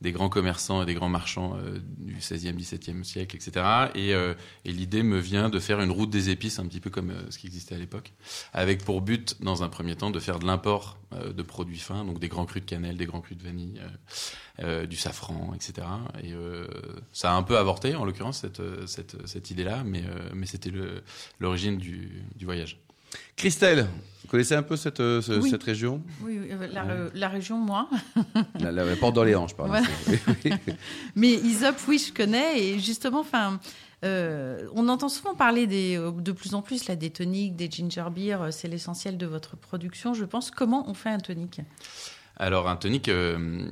des 0.00 0.11
grands 0.11 0.29
commerçants 0.29 0.83
et 0.83 0.87
des 0.87 0.95
grands 0.95 1.09
marchands 1.09 1.57
du 1.99 2.17
16e, 2.17 2.57
17e 2.57 3.05
siècle, 3.05 3.37
etc. 3.37 3.64
Et, 3.95 4.11
et 4.11 4.73
l'idée 4.73 5.05
me 5.05 5.19
vient 5.19 5.50
de 5.50 5.61
faire 5.61 5.81
une 5.81 5.93
route 5.93 6.11
des 6.11 6.31
épices, 6.31 6.59
un 6.59 6.67
petit 6.67 6.81
peu 6.81 6.91
comme 6.91 7.12
ce 7.31 7.38
qui 7.38 7.47
existait 7.47 7.76
à 7.76 7.79
l'époque, 7.79 8.12
avec 8.53 8.85
pour 8.85 9.03
but, 9.03 9.37
dans 9.41 9.62
un 9.62 9.69
premier 9.69 9.95
temps, 9.95 10.11
de 10.11 10.19
faire 10.19 10.41
de 10.41 10.47
l'import 10.47 10.99
de 11.12 11.43
produits 11.43 11.79
fins, 11.79 12.05
donc 12.05 12.19
des 12.25 12.28
grands 12.28 12.47
crus 12.47 12.62
de 12.62 12.66
cannelle, 12.66 12.97
des 12.97 13.04
grands 13.04 13.21
crus 13.21 13.37
de 13.37 13.43
vanille, 13.43 13.78
euh, 13.83 14.64
euh, 14.64 14.87
du 14.87 14.97
safran, 14.97 15.52
etc. 15.54 15.87
Et 16.23 16.33
euh, 16.33 16.66
ça 17.12 17.33
a 17.33 17.35
un 17.35 17.43
peu 17.43 17.59
avorté, 17.59 17.95
en 17.97 18.07
l'occurrence, 18.07 18.38
cette, 18.38 18.62
cette, 18.87 19.26
cette 19.26 19.50
idée-là, 19.50 19.83
mais, 19.85 20.02
mais 20.33 20.47
c'était 20.47 20.73
l'origine 21.38 21.76
du, 21.76 22.25
du 22.35 22.47
voyage. 22.47 22.81
Christelle, 23.37 23.87
vous 24.23 24.28
connaissez 24.28 24.54
un 24.54 24.62
peu 24.62 24.76
cette, 24.76 25.02
cette 25.21 25.62
région? 25.62 26.02
Oui, 26.23 26.40
la, 27.14 27.28
région, 27.28 27.59
moi. 27.59 27.90
la, 28.59 28.97
porte 28.97 29.14
d'Orléans, 29.14 29.47
je 29.49 29.54
parle. 29.54 29.83
Mais 31.14 31.35
Isop, 31.35 31.76
oui, 31.87 31.99
je 31.99 32.12
connais. 32.12 32.59
Et 32.61 32.81
justement, 32.81 33.21
enfin. 33.21 33.61
on 34.02 34.88
entend 34.88 35.11
souvent 35.11 35.35
parler 35.35 35.66
des, 35.66 35.97
de 35.97 36.33
plus 36.33 36.54
en 36.54 36.62
plus 36.62 36.88
là, 36.88 36.97
des 36.97 37.11
toniques, 37.11 37.54
des 37.54 37.71
ginger 37.71 38.07
beer. 38.11 38.38
C'est 38.50 38.69
l'essentiel 38.69 39.19
de 39.19 39.26
votre 39.26 39.57
production, 39.57 40.14
je 40.14 40.25
pense. 40.25 40.50
Comment 40.50 40.88
on 40.88 40.95
fait 40.95 41.11
un 41.11 41.21
tonique? 41.21 41.61
Alors 42.37 42.69
un 42.69 42.76
tonic, 42.76 43.09
euh, 43.09 43.69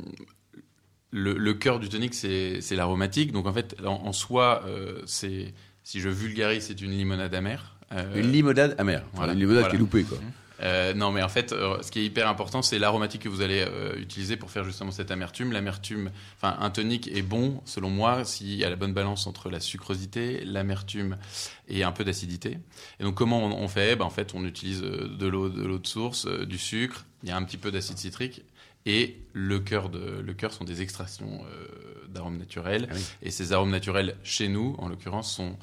le, 1.11 1.53
cœur 1.55 1.81
du 1.81 1.89
tonic, 1.89 2.15
c'est 2.15 2.61
l'aromatique. 2.73 3.33
Donc 3.33 3.47
en 3.47 3.53
fait, 3.53 3.77
en, 3.85 4.13
soi, 4.13 4.63
euh, 4.67 5.01
c'est 5.07 5.53
si 5.83 6.01
je 6.01 6.09
vulgarise, 6.09 6.67
c'est 6.67 6.81
une 6.81 6.93
limonade 6.93 7.35
amère. 7.35 7.77
Euh, 7.93 8.15
une 8.15 8.31
limonade 8.31 8.75
amère. 8.79 9.05
une 9.21 9.39
limonade 9.39 9.69
qui 9.69 9.77
est 9.77 9.79
loupée, 9.79 10.05
quoi. 10.05 10.19
non, 10.95 11.11
mais 11.11 11.23
en 11.23 11.29
fait, 11.29 11.51
ce 11.51 11.91
qui 11.91 11.99
est 11.99 12.05
hyper 12.05 12.29
important, 12.29 12.63
c'est 12.63 12.79
l'aromatique 12.79 13.23
que 13.23 13.29
vous 13.29 13.43
allez 13.43 13.67
utiliser 13.97 14.37
pour 14.37 14.51
faire 14.51 14.63
justement 14.63 14.93
cette 14.93 15.11
amertume. 15.11 15.53
L'amertume, 15.53 16.13
enfin, 16.37 16.57
un 16.61 16.71
tonic 16.71 17.09
est 17.09 17.23
bon, 17.23 17.61
selon 17.65 17.91
moi, 17.91 18.25
s'il 18.25 18.55
y 18.55 18.65
a 18.65 18.71
la 18.71 18.77
bonne 18.77 18.95
balance 18.95 19.27
entre 19.27 19.51
la 19.51 19.59
sucrosité, 19.59 20.45
l'amertume 20.45 21.19
et 21.69 21.83
un 21.83 21.91
peu 21.91 22.05
d'acidité. 22.05 22.59
Et 23.01 23.03
donc, 23.03 23.17
comment 23.17 23.45
on, 23.45 23.69
fait? 23.69 23.97
Ben, 23.97 24.05
En 24.05 24.11
fait, 24.11 24.35
on 24.35 24.45
utilise 24.45 24.81
de 24.83 25.27
l'eau 25.27 25.49
de, 25.49 25.65
l'eau 25.65 25.79
de 25.79 25.87
source, 25.87 26.27
du 26.27 26.59
sucre, 26.59 27.05
il 27.23 27.29
y 27.29 27.33
a 27.33 27.37
un 27.37 27.43
petit 27.45 27.59
peu 27.59 27.71
d'acide 27.71 27.99
citrique 27.99 28.43
et 28.87 29.21
le 29.33 29.61
cœur, 29.61 29.89
de, 29.89 30.21
le 30.21 30.35
cœur 30.35 30.53
sont 30.53 30.65
des 30.65 30.83
extractions 30.83 31.45
euh, 31.47 32.07
d'arômes 32.09 32.39
naturels. 32.39 32.89
Ah 32.91 32.97
et 33.23 33.31
ces 33.31 33.53
arômes 33.53 33.71
naturels, 33.71 34.17
chez 34.23 34.49
nous, 34.49 34.75
en 34.79 34.89
l'occurrence, 34.89 35.33
sont 35.33 35.57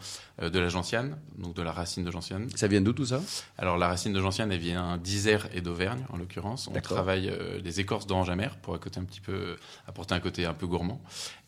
de 0.48 0.60
la 0.60 0.70
gentiane, 0.70 1.18
donc 1.38 1.54
de 1.56 1.62
la 1.62 1.72
racine 1.72 2.04
de 2.06 2.12
gentiane. 2.12 2.48
Ça 2.56 2.68
vient 2.68 2.80
d'où 2.82 2.94
tout 2.94 3.06
ça? 3.08 3.22
Alors 3.58 3.78
la 3.78 3.88
racine 3.88 4.14
de 4.14 4.22
gentiane, 4.22 4.52
elle 4.52 4.60
vient 4.60 4.98
d'Isère 4.98 5.48
et 5.54 5.62
d'Auvergne, 5.62 6.06
en 6.14 6.18
l'occurrence. 6.18 6.70
On 6.74 6.80
travaille 6.80 7.30
euh, 7.30 7.60
des 7.60 7.80
écorces 7.82 8.08
d'orange 8.08 8.30
amère 8.30 8.56
pour 8.58 8.74
un, 8.74 8.78
côté 8.78 9.00
un 9.00 9.04
petit 9.04 9.20
peu, 9.22 9.58
apporter 9.88 10.14
un 10.16 10.20
côté 10.22 10.46
un 10.46 10.54
peu 10.54 10.68
gourmand. 10.68 11.02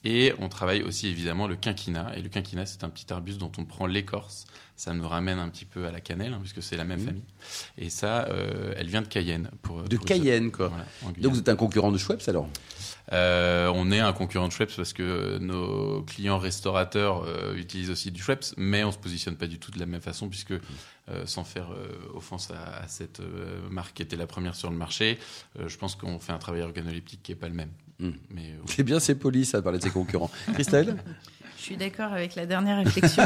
Et 0.03 0.33
on 0.39 0.49
travaille 0.49 0.81
aussi 0.81 1.07
évidemment 1.07 1.47
le 1.47 1.55
quinquina. 1.55 2.11
Et 2.17 2.21
le 2.21 2.29
quinquina, 2.29 2.65
c'est 2.65 2.83
un 2.83 2.89
petit 2.89 3.13
arbuste 3.13 3.37
dont 3.37 3.51
on 3.57 3.65
prend 3.65 3.85
l'écorce. 3.85 4.45
Ça 4.75 4.93
nous 4.93 5.07
ramène 5.07 5.37
un 5.37 5.47
petit 5.49 5.65
peu 5.65 5.85
à 5.85 5.91
la 5.91 6.01
cannelle, 6.01 6.33
hein, 6.33 6.39
puisque 6.41 6.63
c'est 6.63 6.75
la 6.75 6.83
même 6.85 6.99
Mhm. 7.01 7.05
famille. 7.05 7.23
Et 7.77 7.91
ça, 7.91 8.25
euh, 8.29 8.73
elle 8.77 8.87
vient 8.87 9.03
de 9.03 9.07
Cayenne. 9.07 9.51
Pour, 9.61 9.83
De 9.83 9.95
pour- 9.95 10.05
Cayenne, 10.07 10.51
quoi. 10.51 10.69
Voilà. 10.69 10.85
Donc 11.19 11.33
vous 11.33 11.39
êtes 11.39 11.49
un 11.49 11.55
concurrent 11.55 11.91
de 11.91 11.99
Schweppes 11.99 12.27
alors? 12.27 12.49
Euh, 13.13 13.71
on 13.75 13.91
est 13.91 13.99
un 13.99 14.13
concurrent 14.13 14.47
de 14.47 14.53
Schweppes 14.53 14.75
parce 14.75 14.93
que 14.93 15.37
nos 15.39 16.01
clients 16.03 16.39
restaurateurs 16.39 17.23
euh, 17.27 17.55
utilisent 17.55 17.91
aussi 17.91 18.09
du 18.11 18.21
Schweppes, 18.23 18.45
mais 18.57 18.80
on 18.83 18.91
se 18.91 18.97
positionne 18.97 19.35
pas 19.35 19.47
du 19.47 19.59
tout 19.59 19.71
de 19.71 19.79
la 19.79 19.85
même 19.85 20.01
façon 20.01 20.29
puisque, 20.29 20.51
euh, 20.51 21.25
sans 21.25 21.43
faire 21.43 21.71
euh, 21.71 22.15
offense 22.15 22.51
à, 22.51 22.83
à 22.83 22.87
cette 22.87 23.19
euh, 23.19 23.67
marque 23.69 23.95
qui 23.95 24.01
était 24.01 24.15
la 24.15 24.27
première 24.27 24.55
sur 24.55 24.69
le 24.69 24.77
marché, 24.77 25.19
euh, 25.59 25.67
je 25.67 25.77
pense 25.77 25.95
qu'on 25.95 26.19
fait 26.19 26.33
un 26.33 26.37
travail 26.39 26.61
organoleptique 26.61 27.21
qui 27.23 27.31
est 27.31 27.35
pas 27.35 27.47
le 27.49 27.55
même. 27.55 27.71
Mm. 27.99 28.09
Mais 28.31 28.51
euh, 28.51 28.57
C'est 28.65 28.83
bien, 28.83 28.99
c'est 28.99 29.15
poli 29.15 29.45
ça 29.45 29.59
de 29.59 29.63
parler 29.63 29.79
de 29.79 29.83
ses 29.83 29.89
concurrents. 29.91 30.31
Christelle? 30.53 30.97
Je 31.57 31.63
suis 31.63 31.77
d'accord 31.77 32.11
avec 32.11 32.33
la 32.33 32.47
dernière 32.47 32.83
réflexion. 32.83 33.23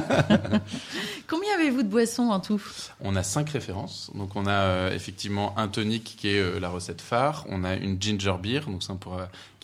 Combien 1.28 1.45
avez-vous 1.56 1.84
de 1.84 1.88
boissons 1.88 2.30
en 2.30 2.40
tout? 2.40 2.62
On 3.02 3.16
a 3.16 3.24
cinq 3.24 3.50
références. 3.50 4.12
Donc 4.16 4.36
on 4.36 4.46
a 4.46 4.52
euh, 4.52 4.94
effectivement 4.94 5.58
un 5.58 5.68
tonic 5.68 6.16
qui 6.18 6.30
est 6.30 6.40
euh, 6.40 6.60
la 6.60 6.70
recette 6.70 7.02
phare. 7.02 7.46
On 7.50 7.64
a 7.64 7.76
une 7.76 8.02
ginger 8.02 8.36
beer, 8.42 8.62
donc 8.68 8.84
ça 8.84 8.94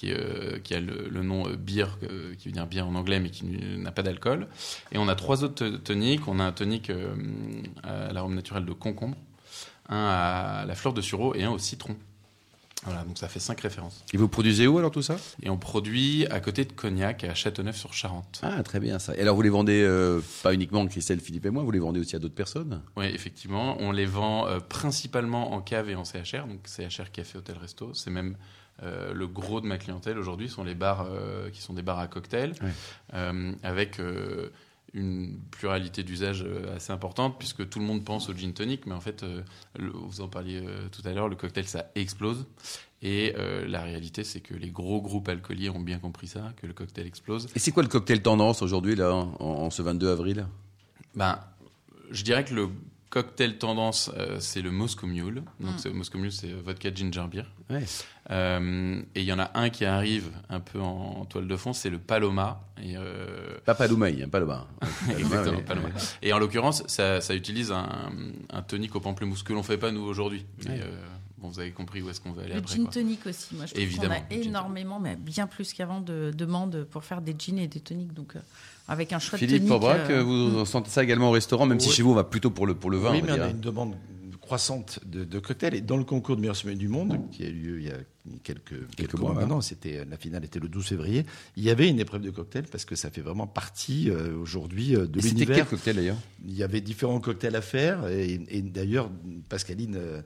euh, 0.04 0.60
qui 0.64 0.74
a 0.74 0.80
le, 0.80 1.22
nom 1.24 1.44
beer, 1.58 1.98
qui 2.40 2.48
veut 2.48 2.54
dire 2.54 2.66
bière 2.68 2.88
en 2.88 2.96
anglais, 2.96 3.20
mais 3.20 3.30
qui 3.30 3.46
n'a 3.46 3.92
pas 3.92 4.04
d'alcool. 4.04 4.48
Et 4.92 4.98
on 4.98 5.08
a 5.08 5.16
trois 5.16 5.44
autres 5.44 5.56
to- 5.56 5.78
toniques. 5.78 6.28
On 6.28 6.40
a 6.40 6.44
un 6.44 6.52
tonic 6.52 6.92
à 7.84 8.14
l'arôme 8.14 8.36
naturel 8.36 8.66
de 8.66 8.74
concombre, 8.74 9.18
un 9.90 10.08
à 10.08 10.66
la 10.66 10.76
fleur 10.76 10.94
de 10.94 11.02
sureau 11.02 11.36
et 11.36 11.44
un 11.44 11.52
au 11.52 11.60
citron. 11.60 11.96
Voilà, 12.84 13.04
donc 13.04 13.18
ça 13.18 13.28
fait 13.28 13.40
cinq 13.40 13.62
références. 13.62 14.04
Et 14.12 14.18
vous 14.18 14.28
produisez 14.28 14.66
où 14.66 14.78
alors 14.80 14.90
tout 14.92 15.04
ça? 15.04 15.16
Et 15.44 15.50
on 15.50 15.58
produit 15.58 16.26
à 16.28 16.40
côté 16.40 16.66
de 16.66 16.72
Cognac, 16.74 17.24
à 17.24 17.36
Châteauneuf-sur-Charente. 17.36 18.40
Ah, 18.44 18.64
très 18.64 18.80
bien 18.80 18.98
ça. 18.98 19.16
Et 19.16 19.22
alors 19.22 19.36
vous 19.36 19.44
les 19.44 19.50
vendez 19.50 19.84
euh, 19.84 20.20
pas 20.42 20.54
uniquement 20.54 20.86
Christelle, 20.88 21.20
Philippe 21.20 21.46
et 21.46 21.52
moi, 21.52 21.62
vous 21.64 21.72
les 21.72 21.80
vendez 21.80 22.00
aussi 22.00 22.16
à 22.16 22.20
d'autres 22.20 22.34
personnes? 22.34 22.82
Oui, 22.98 23.06
effectivement. 23.06 23.76
On 23.80 23.92
les 23.92 24.06
vend 24.08 24.48
euh, 24.48 24.60
principalement 24.60 25.54
en 25.54 25.62
cave 25.62 25.90
et 25.90 25.96
en 25.96 26.04
CHR, 26.06 26.48
donc 26.48 26.68
CHR 26.68 27.12
Café 27.12 27.38
Hôtel 27.38 27.58
Resto. 27.60 27.94
C'est 27.94 28.10
même 28.10 28.36
euh, 28.84 29.14
le 29.14 29.28
gros 29.28 29.62
de 29.62 29.68
ma 29.68 29.78
clientèle 29.78 30.18
aujourd'hui, 30.18 30.50
sont 30.50 30.64
les 30.64 30.74
bars 30.76 31.08
qui 31.54 31.62
sont 31.62 31.74
des 31.74 31.84
bars 31.84 32.00
à 32.00 32.08
cocktails, 32.08 32.54
Ouais. 32.64 33.54
avec 33.64 34.00
une 34.94 35.40
pluralité 35.52 36.04
d'usages 36.04 36.44
euh, 36.46 36.76
assez 36.76 36.92
importante, 36.92 37.38
puisque 37.40 37.70
tout 37.70 37.80
le 37.80 37.86
monde 37.86 38.04
pense 38.04 38.30
au 38.30 38.34
gin 38.34 38.54
tonic, 38.54 38.86
mais 38.86 38.94
en 38.94 39.00
fait, 39.02 39.24
euh, 39.24 39.42
le- 39.78 39.92
vous 39.92 40.22
en 40.22 40.28
parliez 40.28 40.62
euh, 40.66 40.88
tout 40.92 41.02
à 41.08 41.14
l'heure, 41.14 41.30
le 41.30 41.36
cocktail, 41.36 41.66
ça 41.68 41.86
explose. 41.96 42.46
Et 43.02 43.34
euh, 43.38 43.66
la 43.68 43.82
réalité, 43.82 44.24
c'est 44.24 44.42
que 44.42 44.54
les 44.54 44.70
gros 44.70 45.02
groupes 45.02 45.28
alcooliers 45.30 45.70
ont 45.70 45.80
bien 45.80 45.98
compris 45.98 46.28
ça, 46.28 46.52
que 46.58 46.68
le 46.68 46.74
cocktail 46.74 47.08
explose. 47.08 47.48
Et 47.56 47.60
c'est 47.60 47.72
quoi 47.72 47.84
le 47.84 47.90
cocktail 47.90 48.22
tendance 48.22 48.62
aujourd'hui 48.62 48.96
là, 48.96 49.14
en, 49.16 49.36
en 49.40 49.70
ce 49.70 49.82
22 49.82 50.10
avril? 50.10 50.46
Ben, 51.16 51.40
je 52.12 52.24
dirais 52.24 52.44
que 52.46 52.54
le 52.54 52.70
cocktail 53.12 53.58
tendance, 53.60 54.10
euh, 54.18 54.38
c'est 54.40 54.62
le 54.64 54.72
Moscow 54.72 55.06
Mule. 55.06 55.44
Donc, 55.60 55.76
Mm. 55.76 55.78
c'est- 55.78 55.90
Moscow 55.92 56.18
Mule, 56.18 56.32
c'est 56.32 56.52
vodka 56.54 56.90
ginger 56.94 57.26
beer. 57.30 57.44
Ouais. 57.70 57.84
Euh, 58.32 59.02
et 59.16 59.20
il 59.22 59.26
y 59.26 59.34
en 59.34 59.40
a 59.40 59.52
un 59.54 59.70
qui 59.70 59.86
arrive 59.86 60.32
un 60.50 60.60
peu 60.62 60.80
en, 60.80 61.26
toile 61.26 61.48
de 61.48 61.56
fond, 61.58 61.74
c'est 61.74 61.90
le 61.90 62.00
Paloma. 62.00 62.62
Et, 62.82 62.96
euh, 62.98 63.58
Pas 63.66 63.76
Paloumaï, 63.76 64.24
hein, 64.24 64.30
pas 64.30 64.40
le 64.40 64.46
bar. 64.46 64.68
exactement, 65.10 65.58
ouais. 65.58 65.64
Paloma. 65.64 65.90
Et 66.22 66.34
en 66.34 66.40
l'occurrence, 66.40 66.84
ça, 66.88 67.22
ça 67.22 67.36
utilise 67.36 67.72
un, 67.72 68.12
un 68.50 68.62
tonic 68.62 68.96
au 68.96 69.00
pamplemousse 69.02 69.44
que 69.44 69.54
l'on 69.54 69.64
fait 69.64 69.78
pas 69.78 69.92
nous 69.92 70.02
aujourd'hui. 70.04 70.46
Mais 70.66 70.72
Ouais. 70.72 70.80
euh, 70.84 71.06
bon, 71.38 71.50
vous 71.50 71.60
avez 71.60 71.72
compris 71.72 72.02
où 72.02 72.10
est-ce 72.10 72.22
qu'on 72.22 72.32
va 72.32 72.44
aller 72.44 72.54
Le 72.54 72.60
après. 72.60 72.76
gin 72.76 72.84
quoi. 72.86 72.94
tonic 72.94 73.26
aussi. 73.28 73.56
Moi, 73.56 73.66
je 73.66 73.74
trouve 73.74 73.98
qu'on 74.08 74.12
a 74.12 74.20
le 74.20 74.36
énormément, 74.46 75.00
mais 75.02 75.16
bien 75.18 75.48
plus 75.48 75.74
qu'avant, 75.74 76.00
de 76.00 76.32
demandes 76.36 76.86
pour 76.90 77.04
faire 77.04 77.22
des 77.22 77.36
gins 77.38 77.58
et 77.58 77.68
des 77.68 77.82
tonics. 77.82 78.14
Donc, 78.14 78.36
euh, 78.36 78.40
avec 78.92 79.14
un 79.14 79.20
Philippe. 79.20 79.72
Aubrac, 79.72 80.10
euh, 80.10 80.22
vous 80.22 80.66
sentez 80.66 80.90
ça 80.90 81.02
également 81.02 81.30
au 81.30 81.32
restaurant, 81.32 81.66
même 81.66 81.80
si 81.80 81.90
chez 81.90 82.04
vous 82.04 82.12
on 82.12 82.16
va 82.16 82.26
plutôt 82.26 82.50
pour 82.50 82.68
le, 82.68 82.74
pour 82.74 82.90
le 82.92 82.98
vin. 82.98 83.12
oui, 83.14 83.22
on 83.24 83.26
mais 83.26 83.32
va 83.32 83.38
on 83.38 83.42
a 83.42 83.46
dire. 83.48 83.56
une 83.56 83.62
demande 83.62 83.94
croissante 84.52 85.00
de, 85.06 85.24
de 85.24 85.40
cocktails. 85.40 85.76
Et 85.76 85.80
dans 85.82 85.96
le 85.96 86.04
concours 86.04 86.36
de 86.36 86.42
meilleur 86.42 86.58
sommet 86.58 86.76
du 86.76 86.90
monde, 86.90 87.18
qui 87.32 87.44
a 87.46 87.48
eu 87.48 87.54
lieu 87.54 87.80
il 87.80 87.88
y 87.88 87.90
a 87.90 87.96
quelques, 88.44 88.74
quelques, 88.98 89.14
mois, 89.14 89.30
mois 89.30 89.38
hein. 89.38 89.46
maintenant, 89.46 89.62
c'était, 89.62 90.04
la 90.04 90.18
finale 90.18 90.44
était 90.44 90.60
le 90.60 90.68
12 90.68 90.86
février, 90.88 91.26
il 91.56 91.64
y 91.64 91.70
avait 91.70 91.88
une 91.88 92.02
épreuve 92.02 92.22
de 92.22 92.32
cocktail 92.32 92.66
parce 92.70 92.84
que 92.84 92.96
ça 92.98 93.10
fait 93.10 93.22
vraiment 93.22 93.48
partie 93.48 94.10
euh, 94.10 94.36
aujourd'hui 94.36 94.94
euh, 94.98 95.08
de 95.08 95.20
Et 95.20 95.22
C'était 95.22 95.36
quel 95.36 95.48
l'univers. 95.48 95.70
cocktail 95.70 95.96
d'ailleurs? 95.96 96.18
Il 96.46 96.54
y 96.54 96.64
avait 96.64 96.82
différents 96.82 97.22
cocktails 97.22 97.56
à 97.56 97.62
faire. 97.62 98.06
Et, 98.10 98.42
et 98.50 98.62
d'ailleurs, 98.62 99.10
Pascaline 99.48 99.96
euh, 99.96 100.22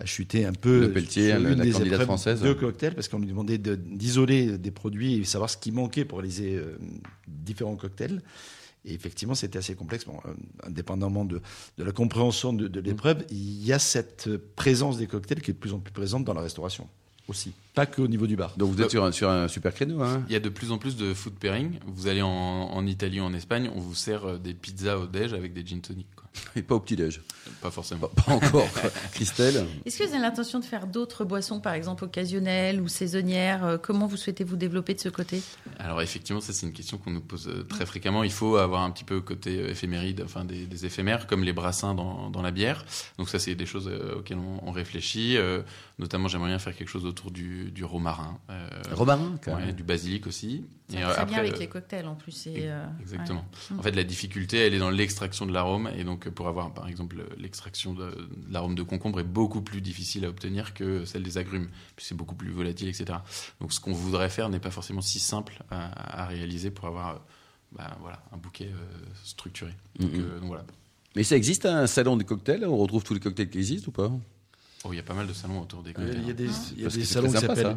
a 0.00 0.04
chuté 0.06 0.44
un 0.44 0.52
peu 0.52 0.80
Le 0.80 0.92
Pelletier, 0.92 1.28
sur 1.28 1.36
une 1.38 1.44
la 1.50 1.64
des 1.64 1.70
candidate 1.70 2.02
française. 2.02 2.40
de 2.42 2.52
cocktails 2.54 2.96
parce 2.96 3.06
qu'on 3.06 3.20
lui 3.20 3.28
demandait 3.28 3.58
de- 3.58 3.76
d'isoler 3.76 4.58
des 4.58 4.72
produits 4.72 5.14
et 5.14 5.24
savoir 5.24 5.48
ce 5.50 5.56
qui 5.56 5.70
manquait 5.70 6.04
pour 6.04 6.18
réaliser 6.18 6.56
euh, 6.56 6.76
différents 7.28 7.76
cocktails. 7.76 8.22
Et 8.84 8.94
effectivement, 8.94 9.34
c'était 9.34 9.58
assez 9.58 9.74
complexe. 9.74 10.04
Bon, 10.04 10.18
euh, 10.24 10.34
indépendamment 10.66 11.24
de, 11.24 11.40
de 11.76 11.84
la 11.84 11.92
compréhension 11.92 12.52
de, 12.52 12.68
de 12.68 12.80
l'épreuve, 12.80 13.24
il 13.30 13.64
y 13.64 13.72
a 13.72 13.78
cette 13.78 14.28
présence 14.54 14.98
des 14.98 15.06
cocktails 15.06 15.42
qui 15.42 15.50
est 15.50 15.54
de 15.54 15.58
plus 15.58 15.72
en 15.72 15.78
plus 15.78 15.92
présente 15.92 16.24
dans 16.24 16.34
la 16.34 16.42
restauration 16.42 16.88
aussi. 17.28 17.52
Pas 17.78 17.86
qu'au 17.86 18.08
niveau 18.08 18.26
du 18.26 18.34
bar. 18.34 18.54
Donc 18.56 18.72
vous 18.72 18.82
êtes 18.82 18.90
sur 18.90 19.04
un, 19.04 19.12
sur 19.12 19.30
un 19.30 19.46
super 19.46 19.72
créneau. 19.72 20.02
Hein 20.02 20.24
Il 20.28 20.32
y 20.32 20.36
a 20.36 20.40
de 20.40 20.48
plus 20.48 20.72
en 20.72 20.78
plus 20.78 20.96
de 20.96 21.14
food 21.14 21.34
pairing. 21.34 21.78
Vous 21.86 22.08
allez 22.08 22.22
en, 22.22 22.28
en 22.28 22.86
Italie 22.86 23.20
ou 23.20 23.22
en 23.24 23.32
Espagne, 23.32 23.70
on 23.72 23.78
vous 23.78 23.94
sert 23.94 24.24
euh, 24.24 24.36
des 24.36 24.52
pizzas 24.52 24.96
au 24.96 25.06
déj 25.06 25.32
avec 25.32 25.52
des 25.52 25.64
gin 25.64 25.80
tonic. 25.80 26.08
Quoi. 26.16 26.24
Et 26.56 26.62
pas 26.62 26.74
au 26.74 26.80
petit-déj. 26.80 27.20
Pas 27.62 27.70
forcément. 27.70 28.08
Pas, 28.08 28.22
pas 28.22 28.32
encore. 28.32 28.68
Christelle 29.12 29.64
Est-ce 29.86 29.98
que 29.98 30.04
vous 30.04 30.12
avez 30.12 30.22
l'intention 30.22 30.58
de 30.58 30.64
faire 30.64 30.86
d'autres 30.88 31.24
boissons, 31.24 31.60
par 31.60 31.72
exemple 31.74 32.04
occasionnelles 32.04 32.80
ou 32.80 32.88
saisonnières 32.88 33.64
Euh, 33.64 33.78
Comment 33.78 34.06
vous 34.06 34.16
souhaitez 34.16 34.42
vous 34.44 34.56
développer 34.56 34.94
de 34.94 35.00
ce 35.00 35.08
côté? 35.08 35.40
Alors 35.78 36.02
effectivement, 36.02 36.40
ça 36.40 36.52
c'est 36.52 36.66
une 36.66 36.72
question 36.72 36.98
qu'on 36.98 37.10
nous 37.12 37.20
pose 37.20 37.48
euh, 37.48 37.62
très 37.62 37.86
fréquemment. 37.86 38.24
Il 38.24 38.32
faut 38.32 38.56
avoir 38.56 38.82
un 38.82 38.90
petit 38.90 39.04
peu 39.04 39.20
côté 39.20 39.58
euh, 39.58 39.70
éphéméride, 39.70 40.22
enfin 40.24 40.44
des, 40.44 40.66
des 40.66 40.84
éphémères, 40.84 41.26
comme 41.28 41.44
les 41.44 41.52
brassins 41.52 41.94
dans, 41.94 42.28
dans 42.30 42.42
la 42.42 42.50
bière. 42.50 42.84
Donc 43.18 43.28
ça 43.28 43.38
c'est 43.38 43.54
des 43.54 43.66
choses 43.66 43.88
euh, 43.88 44.16
auxquelles 44.18 44.38
on, 44.38 44.68
on 44.68 44.72
réfléchit. 44.72 45.36
Euh, 45.36 45.62
notamment, 45.98 46.28
j'aimerais 46.28 46.48
bien 46.50 46.58
faire 46.58 46.76
quelque 46.76 46.88
chose 46.88 47.04
autour 47.04 47.30
du, 47.30 47.67
du 47.70 47.84
romarin, 47.84 48.38
euh, 48.50 48.68
Romarin, 48.92 49.38
quand 49.44 49.54
ouais, 49.54 49.66
même. 49.66 49.74
du 49.74 49.82
basilic 49.82 50.26
aussi. 50.26 50.64
Ça 50.90 50.98
Et, 50.98 51.02
euh, 51.02 51.06
Très 51.06 51.12
après, 51.12 51.26
bien 51.26 51.38
avec 51.40 51.54
euh, 51.54 51.58
les 51.58 51.66
cocktails 51.68 52.06
en 52.06 52.14
plus. 52.14 52.46
et, 52.46 52.68
euh, 52.70 52.84
Exactement. 53.00 53.44
ouais. 53.70 53.78
En 53.78 53.82
fait, 53.82 53.92
la 53.92 54.04
difficulté, 54.04 54.58
elle 54.58 54.74
est 54.74 54.78
dans 54.78 54.90
l'extraction 54.90 55.44
de 55.46 55.52
l'arôme. 55.52 55.90
Et 55.96 56.04
donc, 56.04 56.28
pour 56.30 56.48
avoir, 56.48 56.72
par 56.72 56.88
exemple, 56.88 57.22
l'extraction 57.38 57.94
de, 57.94 58.10
de 58.10 58.28
l'arôme 58.52 58.74
de 58.74 58.82
concombre 58.82 59.20
est 59.20 59.24
beaucoup 59.24 59.60
plus 59.62 59.80
difficile 59.80 60.24
à 60.24 60.28
obtenir 60.28 60.72
que 60.74 61.04
celle 61.04 61.22
des 61.22 61.36
agrumes. 61.38 61.68
Puis 61.96 62.06
c'est 62.06 62.14
beaucoup 62.16 62.34
plus 62.34 62.50
volatile, 62.50 62.88
etc. 62.88 63.18
Donc, 63.60 63.72
ce 63.72 63.80
qu'on 63.80 63.92
voudrait 63.92 64.30
faire 64.30 64.48
n'est 64.48 64.60
pas 64.60 64.70
forcément 64.70 65.00
si 65.02 65.18
simple 65.20 65.62
à, 65.70 66.22
à 66.22 66.26
réaliser 66.26 66.70
pour 66.70 66.86
avoir 66.86 67.08
euh, 67.16 67.18
bah, 67.72 67.96
voilà, 68.00 68.22
un 68.32 68.36
bouquet 68.38 68.70
euh, 68.72 69.06
structuré. 69.24 69.72
Donc, 69.98 70.12
Mhm. 70.12 70.20
euh, 70.20 70.38
donc 70.40 70.48
voilà. 70.48 70.64
Mais 71.16 71.22
ça 71.24 71.36
existe 71.36 71.66
un 71.66 71.86
salon 71.86 72.16
de 72.16 72.22
cocktails 72.22 72.64
On 72.64 72.76
retrouve 72.76 73.02
tous 73.02 73.14
les 73.14 73.20
cocktails 73.20 73.50
qui 73.50 73.58
existent 73.58 73.88
ou 73.88 73.92
pas? 73.92 74.10
Oh, 74.88 74.92
il 74.92 74.96
y 74.96 75.00
a 75.00 75.02
pas 75.02 75.14
mal 75.14 75.26
de 75.26 75.32
salons 75.32 75.60
autour 75.60 75.82
des 75.82 75.92
cocktails. 75.92 76.18
Il 76.22 76.26
y 76.26 76.30
a 76.30 76.32
des, 76.32 76.44
il 76.44 76.78
y 76.78 76.80
a 76.80 76.82
Parce 76.84 76.94
des 76.96 77.04
c'est 77.04 77.14
salons 77.14 77.30
qui 77.30 77.38
s'appellent 77.38 77.76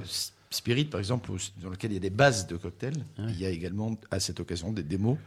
Spirit, 0.50 0.86
par 0.86 1.00
exemple, 1.00 1.30
dans 1.62 1.70
lesquels 1.70 1.92
il 1.92 1.96
y 1.96 1.98
a 1.98 2.02
des 2.02 2.10
bases 2.10 2.48
de 2.48 2.56
cocktails. 2.58 3.06
Il 3.18 3.40
y 3.40 3.46
a 3.46 3.50
également, 3.50 3.98
à 4.12 4.20
cette 4.20 4.40
occasion, 4.40 4.72
des 4.72 4.84
démos, 4.84 5.18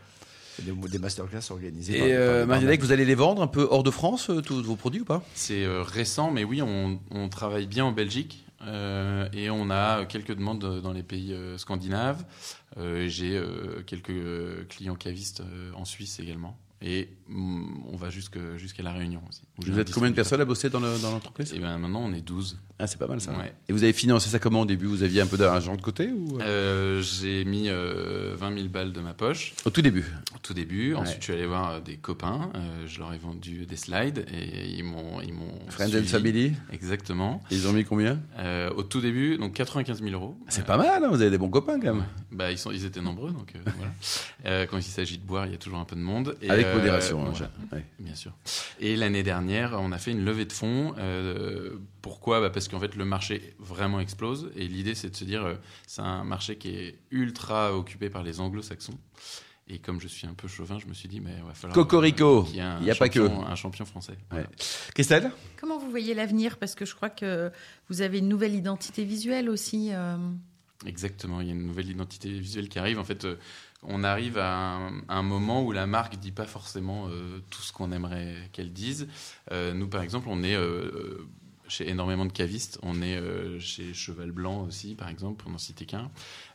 des, 0.62 0.72
des 0.72 0.98
masterclass 0.98 1.40
organisées. 1.50 1.96
Et 1.96 1.98
par- 1.98 2.08
euh, 2.10 2.46
par- 2.46 2.76
vous 2.80 2.92
allez 2.92 3.04
les 3.04 3.14
vendre 3.14 3.42
un 3.42 3.46
peu 3.46 3.66
hors 3.70 3.82
de 3.82 3.90
France, 3.90 4.30
euh, 4.30 4.40
tous 4.42 4.62
vos 4.62 4.76
produits 4.76 5.00
ou 5.00 5.04
pas? 5.04 5.22
C'est 5.34 5.64
euh, 5.64 5.82
récent, 5.82 6.30
mais 6.30 6.44
oui, 6.44 6.62
on, 6.62 7.00
on 7.10 7.28
travaille 7.28 7.66
bien 7.66 7.84
en 7.86 7.92
Belgique 7.92 8.44
euh, 8.66 9.28
et 9.32 9.50
on 9.50 9.70
a 9.70 10.04
quelques 10.06 10.34
demandes 10.34 10.80
dans 10.82 10.92
les 10.92 11.02
pays 11.02 11.32
euh, 11.32 11.58
scandinaves. 11.58 12.24
Euh, 12.76 13.08
J'ai 13.08 13.36
euh, 13.36 13.82
quelques 13.86 14.68
clients 14.68 14.94
cavistes 14.96 15.40
euh, 15.40 15.72
en 15.74 15.84
Suisse 15.84 16.18
également. 16.20 16.56
Et 16.82 17.08
mm, 17.28 17.64
on 17.92 17.96
va 17.96 18.10
jusqu'à 18.10 18.40
La 18.82 18.92
Réunion 18.92 19.22
aussi. 19.28 19.42
Vous 19.58 19.78
êtes 19.78 19.90
combien 19.92 20.10
de 20.10 20.14
personnes 20.14 20.40
à 20.40 20.44
bosser 20.44 20.68
dans 20.70 20.80
le- 20.80 21.00
l'entreprise? 21.02 21.52
Et 21.54 21.58
ben 21.58 21.78
maintenant, 21.78 22.02
on 22.04 22.12
est 22.12 22.20
12. 22.20 22.58
Ah, 22.78 22.86
c'est 22.86 22.98
pas 22.98 23.06
mal 23.06 23.20
ça. 23.20 23.30
Ouais. 23.32 23.54
Et 23.68 23.72
vous 23.72 23.84
avez 23.84 23.92
financé 23.92 24.28
ça 24.28 24.38
comment 24.38 24.62
au 24.62 24.66
début? 24.66 24.86
Vous 24.86 25.02
aviez 25.02 25.20
un 25.20 25.26
peu 25.26 25.36
d'argent 25.38 25.76
de 25.76 25.80
côté 25.80 26.10
ou 26.10 26.38
Euh, 26.40 27.00
J'ai 27.00 27.44
mis 27.44 27.68
euh, 27.68 28.34
20 28.36 28.54
000 28.56 28.68
balles 28.68 28.92
de 28.92 29.00
ma 29.00 29.14
poche 29.14 29.54
Au 29.64 29.70
tout 29.70 29.80
début? 29.80 30.04
au 30.34 30.38
tout 30.42 30.52
début. 30.54 30.92
Ouais. 30.92 31.00
Ensuite, 31.00 31.20
je 31.20 31.24
suis 31.24 31.32
allé 31.32 31.46
voir 31.46 31.70
euh, 31.74 31.80
des 31.80 31.96
copains. 31.96 32.50
Euh, 32.54 32.84
je 32.86 32.98
leur 32.98 33.12
ai 33.14 33.18
vendu 33.18 33.64
des 33.64 33.76
slides 33.76 34.26
et 34.32 34.68
ils 34.76 34.84
m'ont 34.84 35.20
Friends 35.68 35.94
and. 35.96 36.04
Family? 36.04 36.52
Exactement. 36.72 37.42
Ils 37.50 37.66
ont 37.68 37.72
mis 37.72 37.84
combien? 37.84 38.20
Euh, 38.38 38.70
au 38.76 38.82
tout 38.82 39.00
début, 39.00 39.38
donc 39.38 39.54
95 39.54 40.02
000 40.02 40.12
euros. 40.12 40.36
C'est 40.48 40.66
pas 40.66 40.76
mal, 40.76 41.02
hein, 41.04 41.08
vous 41.08 41.20
avez 41.22 41.30
des 41.30 41.38
bons 41.38 41.48
copains 41.48 41.78
quand 41.80 41.94
même. 41.94 42.04
Bah, 42.32 42.50
ils, 42.50 42.58
sont, 42.58 42.72
ils 42.72 42.84
étaient 42.84 43.00
nombreux, 43.00 43.30
donc 43.30 43.52
euh, 43.54 43.58
voilà. 43.76 43.92
Euh, 44.46 44.66
quand 44.66 44.76
il 44.76 44.82
s'agit 44.82 45.16
de 45.16 45.24
boire, 45.24 45.46
il 45.46 45.52
y 45.52 45.54
a 45.54 45.58
toujours 45.58 45.78
un 45.78 45.86
peu 45.86 45.96
de 45.96 46.02
monde. 46.02 46.36
Et, 46.42 46.50
Avec 46.50 46.63
euh, 46.64 46.76
modération, 46.76 47.24
hein, 47.26 47.30
voilà, 47.30 47.50
ouais. 47.72 47.84
bien 47.98 48.14
sûr. 48.14 48.32
Et 48.80 48.96
l'année 48.96 49.22
dernière, 49.22 49.74
on 49.80 49.92
a 49.92 49.98
fait 49.98 50.10
une 50.12 50.24
levée 50.24 50.44
de 50.44 50.52
fonds. 50.52 50.94
Euh, 50.98 51.76
pourquoi? 52.02 52.40
Bah 52.40 52.50
Parce 52.50 52.68
qu'en 52.68 52.80
fait, 52.80 52.94
le 52.96 53.04
marché 53.04 53.54
vraiment 53.58 54.00
explose. 54.00 54.50
Et 54.56 54.66
l'idée, 54.66 54.94
c'est 54.94 55.10
de 55.10 55.16
se 55.16 55.24
dire, 55.24 55.44
euh, 55.44 55.54
c'est 55.86 56.02
un 56.02 56.24
marché 56.24 56.56
qui 56.56 56.70
est 56.70 56.98
ultra 57.10 57.76
occupé 57.76 58.10
par 58.10 58.22
les 58.22 58.40
anglo-saxons. 58.40 58.98
Et 59.66 59.78
comme 59.78 59.98
je 59.98 60.08
suis 60.08 60.26
un 60.26 60.34
peu 60.34 60.46
chauvin, 60.46 60.78
je 60.78 60.86
me 60.86 60.92
suis 60.92 61.08
dit, 61.08 61.20
mais 61.20 61.36
il 61.38 61.42
va 61.44 61.54
falloir. 61.54 61.74
Cocorico. 61.74 62.46
Il 62.50 62.56
y 62.56 62.60
a 62.60 62.94
pas 62.94 63.08
que. 63.08 63.26
champion- 63.26 63.46
Un 63.46 63.54
champion 63.54 63.84
français. 63.86 64.12
Voilà. 64.30 64.46
Christelle? 64.94 65.30
Comment 65.58 65.78
vous 65.78 65.88
voyez 65.90 66.12
l'avenir? 66.12 66.58
Parce 66.58 66.74
que 66.74 66.84
je 66.84 66.94
crois 66.94 67.08
que 67.08 67.50
vous 67.88 68.02
avez 68.02 68.18
une 68.18 68.28
nouvelle 68.28 68.54
identité 68.54 69.04
visuelle 69.04 69.48
aussi. 69.48 69.88
euh, 69.92 70.16
Exactement, 70.86 71.40
il 71.40 71.46
y 71.46 71.50
a 71.50 71.54
une 71.54 71.66
nouvelle 71.66 71.88
identité 71.88 72.28
visuelle 72.30 72.68
qui 72.68 72.78
arrive. 72.78 72.98
En 72.98 73.04
fait, 73.04 73.24
euh, 73.24 73.36
on 73.86 74.04
arrive 74.04 74.38
à 74.38 74.78
un, 75.08 75.22
moment 75.22 75.62
où 75.62 75.72
la 75.72 75.86
marque 75.86 76.16
dit 76.16 76.32
pas 76.32 76.46
forcément 76.46 77.08
euh, 77.08 77.38
tout 77.50 77.62
ce 77.62 77.72
qu'on 77.72 77.92
aimerait 77.92 78.34
qu'elle 78.52 78.72
dise. 78.72 79.08
Euh, 79.52 79.72
nous, 79.74 79.88
par 79.88 80.02
exemple, 80.02 80.28
on 80.30 80.42
est 80.42 80.54
euh, 80.54 81.26
chez 81.68 81.88
énormément 81.88 82.24
de 82.24 82.32
cavistes. 82.32 82.78
On 82.82 83.02
est 83.02 83.20
chez 83.60 83.94
Cheval 83.94 84.32
Blanc 84.32 84.62
aussi, 84.62 84.94
par 84.94 85.08
exemple, 85.08 85.42
pour 85.42 85.50
n'en 85.50 85.58
citer 85.58 85.86
qu'un. 85.86 86.10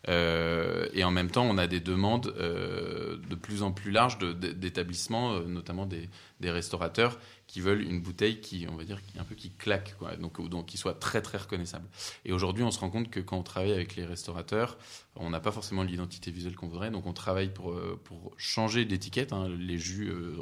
Et 0.08 1.04
en 1.04 1.12
même 1.12 1.32
temps, 1.32 1.46
on 1.46 1.58
a 1.58 1.68
des 1.68 1.80
demandes 1.80 2.34
de 2.38 3.36
plus 3.36 3.63
en 3.63 3.72
plus 3.72 3.92
larges 3.92 4.20
d'établissements, 4.20 5.39
notamment 5.42 5.86
des, 5.88 6.10
restaurateurs, 6.52 7.20
qui 7.50 7.62
veulent 7.62 7.82
une 7.82 8.00
bouteille 8.00 8.42
qui, 8.42 8.68
on 8.70 8.76
va 8.76 8.84
dire, 8.84 9.02
un 9.18 9.24
peu 9.24 9.34
qui 9.34 9.50
claque, 9.50 9.96
donc, 10.20 10.48
donc 10.50 10.68
qui 10.68 10.78
soit 10.78 10.94
très 10.94 11.20
très 11.20 11.40
reconnaissable. 11.40 11.88
Et 12.24 12.32
aujourd'hui, 12.32 12.64
on 12.64 12.70
se 12.70 12.80
rend 12.80 12.92
compte 12.92 13.10
que 13.10 13.20
quand 13.20 13.38
on 13.38 13.44
travaille 13.44 13.72
avec 13.72 13.96
les 13.96 14.06
restaurateurs, 14.06 14.78
on 15.16 15.32
n'a 15.32 15.40
pas 15.40 15.52
forcément 15.52 15.82
l'identité 15.82 16.30
visuelle 16.30 16.56
qu'on 16.56 16.68
voudrait, 16.68 16.92
donc 16.92 17.08
on 17.08 17.14
travaille 17.14 17.52
pour, 17.52 17.72
euh, 17.72 18.00
pour 18.04 18.34
changer 18.38 18.86
d'étiquette. 18.86 19.34
Hein. 19.34 19.50
Les 19.50 19.80
jus 19.80 20.12
euh, 20.12 20.38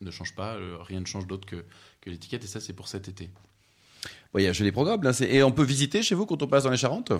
ne 0.00 0.10
changent 0.10 0.34
pas, 0.34 0.58
rien 0.80 0.98
ne 0.98 1.06
change 1.06 1.28
d'autre 1.28 1.46
que, 1.46 1.64
que 2.00 2.10
l'étiquette, 2.10 2.42
et 2.42 2.48
ça, 2.48 2.58
c'est 2.58 2.72
pour 2.72 2.88
cet 2.88 3.06
été. 3.06 3.30
Voyage 4.32 4.60
les 4.62 4.72
programmes, 4.72 5.04
là. 5.04 5.12
Et 5.20 5.44
on 5.44 5.52
peut 5.52 5.62
visiter 5.62 6.02
chez 6.02 6.16
vous 6.16 6.26
quand 6.26 6.42
on 6.42 6.48
passe 6.48 6.64
dans 6.64 6.70
les 6.70 6.76
Charentes? 6.76 7.12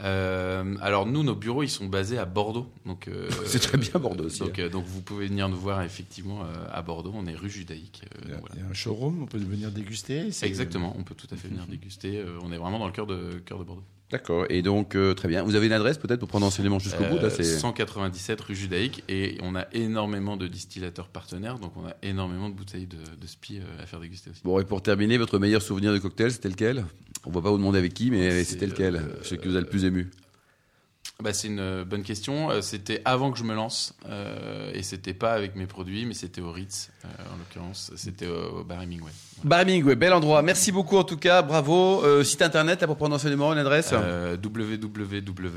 Euh, 0.00 0.74
alors 0.80 1.06
nous, 1.06 1.22
nos 1.22 1.34
bureaux, 1.34 1.62
ils 1.62 1.68
sont 1.68 1.86
basés 1.86 2.18
à 2.18 2.24
Bordeaux. 2.24 2.66
Donc 2.86 3.08
euh, 3.08 3.28
c'est 3.46 3.58
très 3.58 3.78
bien 3.78 4.00
Bordeaux 4.00 4.24
aussi. 4.24 4.40
Donc, 4.40 4.58
euh, 4.58 4.68
donc 4.68 4.84
vous 4.86 5.02
pouvez 5.02 5.26
venir 5.26 5.48
nous 5.48 5.58
voir 5.58 5.82
effectivement 5.82 6.44
à 6.72 6.82
Bordeaux. 6.82 7.12
On 7.14 7.26
est 7.26 7.34
rue 7.34 7.50
Judaïque. 7.50 8.02
il, 8.24 8.30
y 8.30 8.32
a, 8.32 8.38
voilà. 8.38 8.54
il 8.56 8.62
y 8.62 8.64
a 8.64 8.68
un 8.68 8.74
showroom, 8.74 9.22
on 9.22 9.26
peut 9.26 9.38
venir 9.38 9.70
déguster. 9.70 10.28
Exactement, 10.42 10.94
on 10.98 11.02
peut 11.02 11.14
tout 11.14 11.28
à 11.30 11.36
fait 11.36 11.48
venir 11.48 11.66
déguster. 11.66 12.24
on 12.42 12.52
est 12.52 12.58
vraiment 12.58 12.78
dans 12.78 12.86
le 12.86 12.92
cœur 12.92 13.06
de 13.06 13.40
cœur 13.44 13.58
de 13.58 13.64
Bordeaux. 13.64 13.84
D'accord. 14.12 14.44
Et 14.50 14.60
donc, 14.60 14.94
euh, 14.94 15.14
très 15.14 15.26
bien. 15.26 15.42
Vous 15.42 15.54
avez 15.54 15.66
une 15.66 15.72
adresse 15.72 15.96
peut-être 15.96 16.20
pour 16.20 16.28
prendre 16.28 16.44
enseignement 16.44 16.78
jusqu'au 16.78 17.04
bout 17.04 17.16
là, 17.16 17.30
197 17.30 18.40
rue 18.42 18.54
Judaïque. 18.54 19.02
Et 19.08 19.38
on 19.40 19.56
a 19.56 19.66
énormément 19.72 20.36
de 20.36 20.46
distillateurs 20.46 21.08
partenaires. 21.08 21.58
Donc, 21.58 21.72
on 21.78 21.86
a 21.86 21.94
énormément 22.02 22.50
de 22.50 22.54
bouteilles 22.54 22.86
de, 22.86 22.98
de 22.98 23.26
spi 23.26 23.60
à 23.82 23.86
faire 23.86 24.00
déguster 24.00 24.30
aussi. 24.30 24.42
Bon, 24.44 24.60
et 24.60 24.64
pour 24.64 24.82
terminer, 24.82 25.16
votre 25.16 25.38
meilleur 25.38 25.62
souvenir 25.62 25.94
de 25.94 25.98
cocktail, 25.98 26.30
c'était 26.30 26.50
lequel? 26.50 26.84
Ne 27.30 27.34
va 27.34 27.42
pas 27.42 27.50
vous 27.50 27.58
demander 27.58 27.78
avec 27.78 27.94
qui, 27.94 28.10
mais 28.10 28.44
c'était 28.44 28.66
lequel 28.66 28.96
euh, 28.96 29.22
Ce 29.22 29.34
qui 29.34 29.48
vous 29.48 29.56
a 29.56 29.60
le 29.60 29.66
plus 29.66 29.84
ému 29.84 30.10
bah, 31.22 31.32
c'est 31.32 31.48
une 31.48 31.84
bonne 31.84 32.02
question. 32.02 32.60
C'était 32.62 33.00
avant 33.04 33.30
que 33.30 33.38
je 33.38 33.44
me 33.44 33.54
lance 33.54 33.94
euh, 34.08 34.72
et 34.74 34.82
c'était 34.82 35.14
pas 35.14 35.32
avec 35.32 35.54
mes 35.56 35.66
produits, 35.66 36.04
mais 36.04 36.14
c'était 36.14 36.40
au 36.40 36.50
Ritz 36.50 36.90
euh, 37.04 37.08
en 37.32 37.38
l'occurrence. 37.38 37.92
C'était 37.96 38.26
au 38.26 38.64
Bar 38.64 38.82
Hemingway. 38.82 39.06
Ouais. 39.06 39.12
Bar 39.44 39.60
Hemingway, 39.60 39.94
bel 39.94 40.12
endroit. 40.12 40.42
Merci 40.42 40.72
beaucoup 40.72 40.96
en 40.96 41.04
tout 41.04 41.16
cas, 41.16 41.42
bravo. 41.42 42.04
Euh, 42.04 42.24
site 42.24 42.42
internet 42.42 42.80
là 42.80 42.86
pour 42.86 42.96
prendre 42.96 43.14
enseignement, 43.14 43.52
une 43.52 43.58
adresse 43.58 43.90
euh, 43.92 44.36
www.isop.co. 44.42 45.48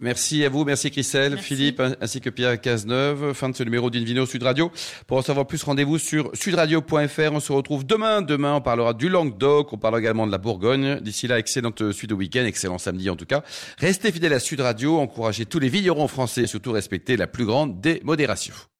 Merci 0.00 0.44
à 0.44 0.48
vous, 0.48 0.64
merci 0.64 0.90
Christelle, 0.90 1.34
merci. 1.34 1.46
Philippe 1.46 1.82
ainsi 2.00 2.20
que 2.20 2.30
Pierre 2.30 2.60
Cazeneuve. 2.60 3.32
Fin 3.32 3.48
de 3.48 3.56
ce 3.56 3.62
numéro 3.62 3.90
d'Invino 3.90 4.26
Sud 4.26 4.42
Radio. 4.42 4.72
Pour 5.06 5.18
en 5.18 5.22
savoir 5.22 5.46
plus, 5.46 5.62
rendez-vous 5.62 5.98
sur 5.98 6.30
sudradio.fr. 6.34 7.32
On 7.32 7.40
se 7.40 7.52
retrouve 7.52 7.86
demain. 7.86 8.22
Demain, 8.22 8.54
on 8.54 8.60
parlera 8.60 8.92
du 8.94 9.08
Languedoc, 9.08 9.72
on 9.72 9.78
parlera 9.78 10.00
également 10.00 10.26
de 10.26 10.32
la 10.32 10.38
Bourgogne. 10.38 11.00
D'ici 11.00 11.28
là, 11.28 11.38
excellente 11.38 11.92
suite 11.92 12.12
au 12.12 12.16
week-end, 12.16 12.44
excellent 12.44 12.78
samedi 12.84 13.10
en 13.10 13.16
tout 13.16 13.26
cas. 13.26 13.42
Restez 13.78 14.12
fidèles 14.12 14.32
à 14.32 14.40
Sud 14.40 14.60
Radio, 14.60 14.98
encouragez 14.98 15.46
tous 15.46 15.58
les 15.58 15.68
vignerons 15.68 16.08
français 16.08 16.42
et 16.42 16.46
surtout 16.46 16.72
respectez 16.72 17.16
la 17.16 17.26
plus 17.26 17.44
grande 17.44 17.80
des 17.80 18.00
modérations. 18.04 18.54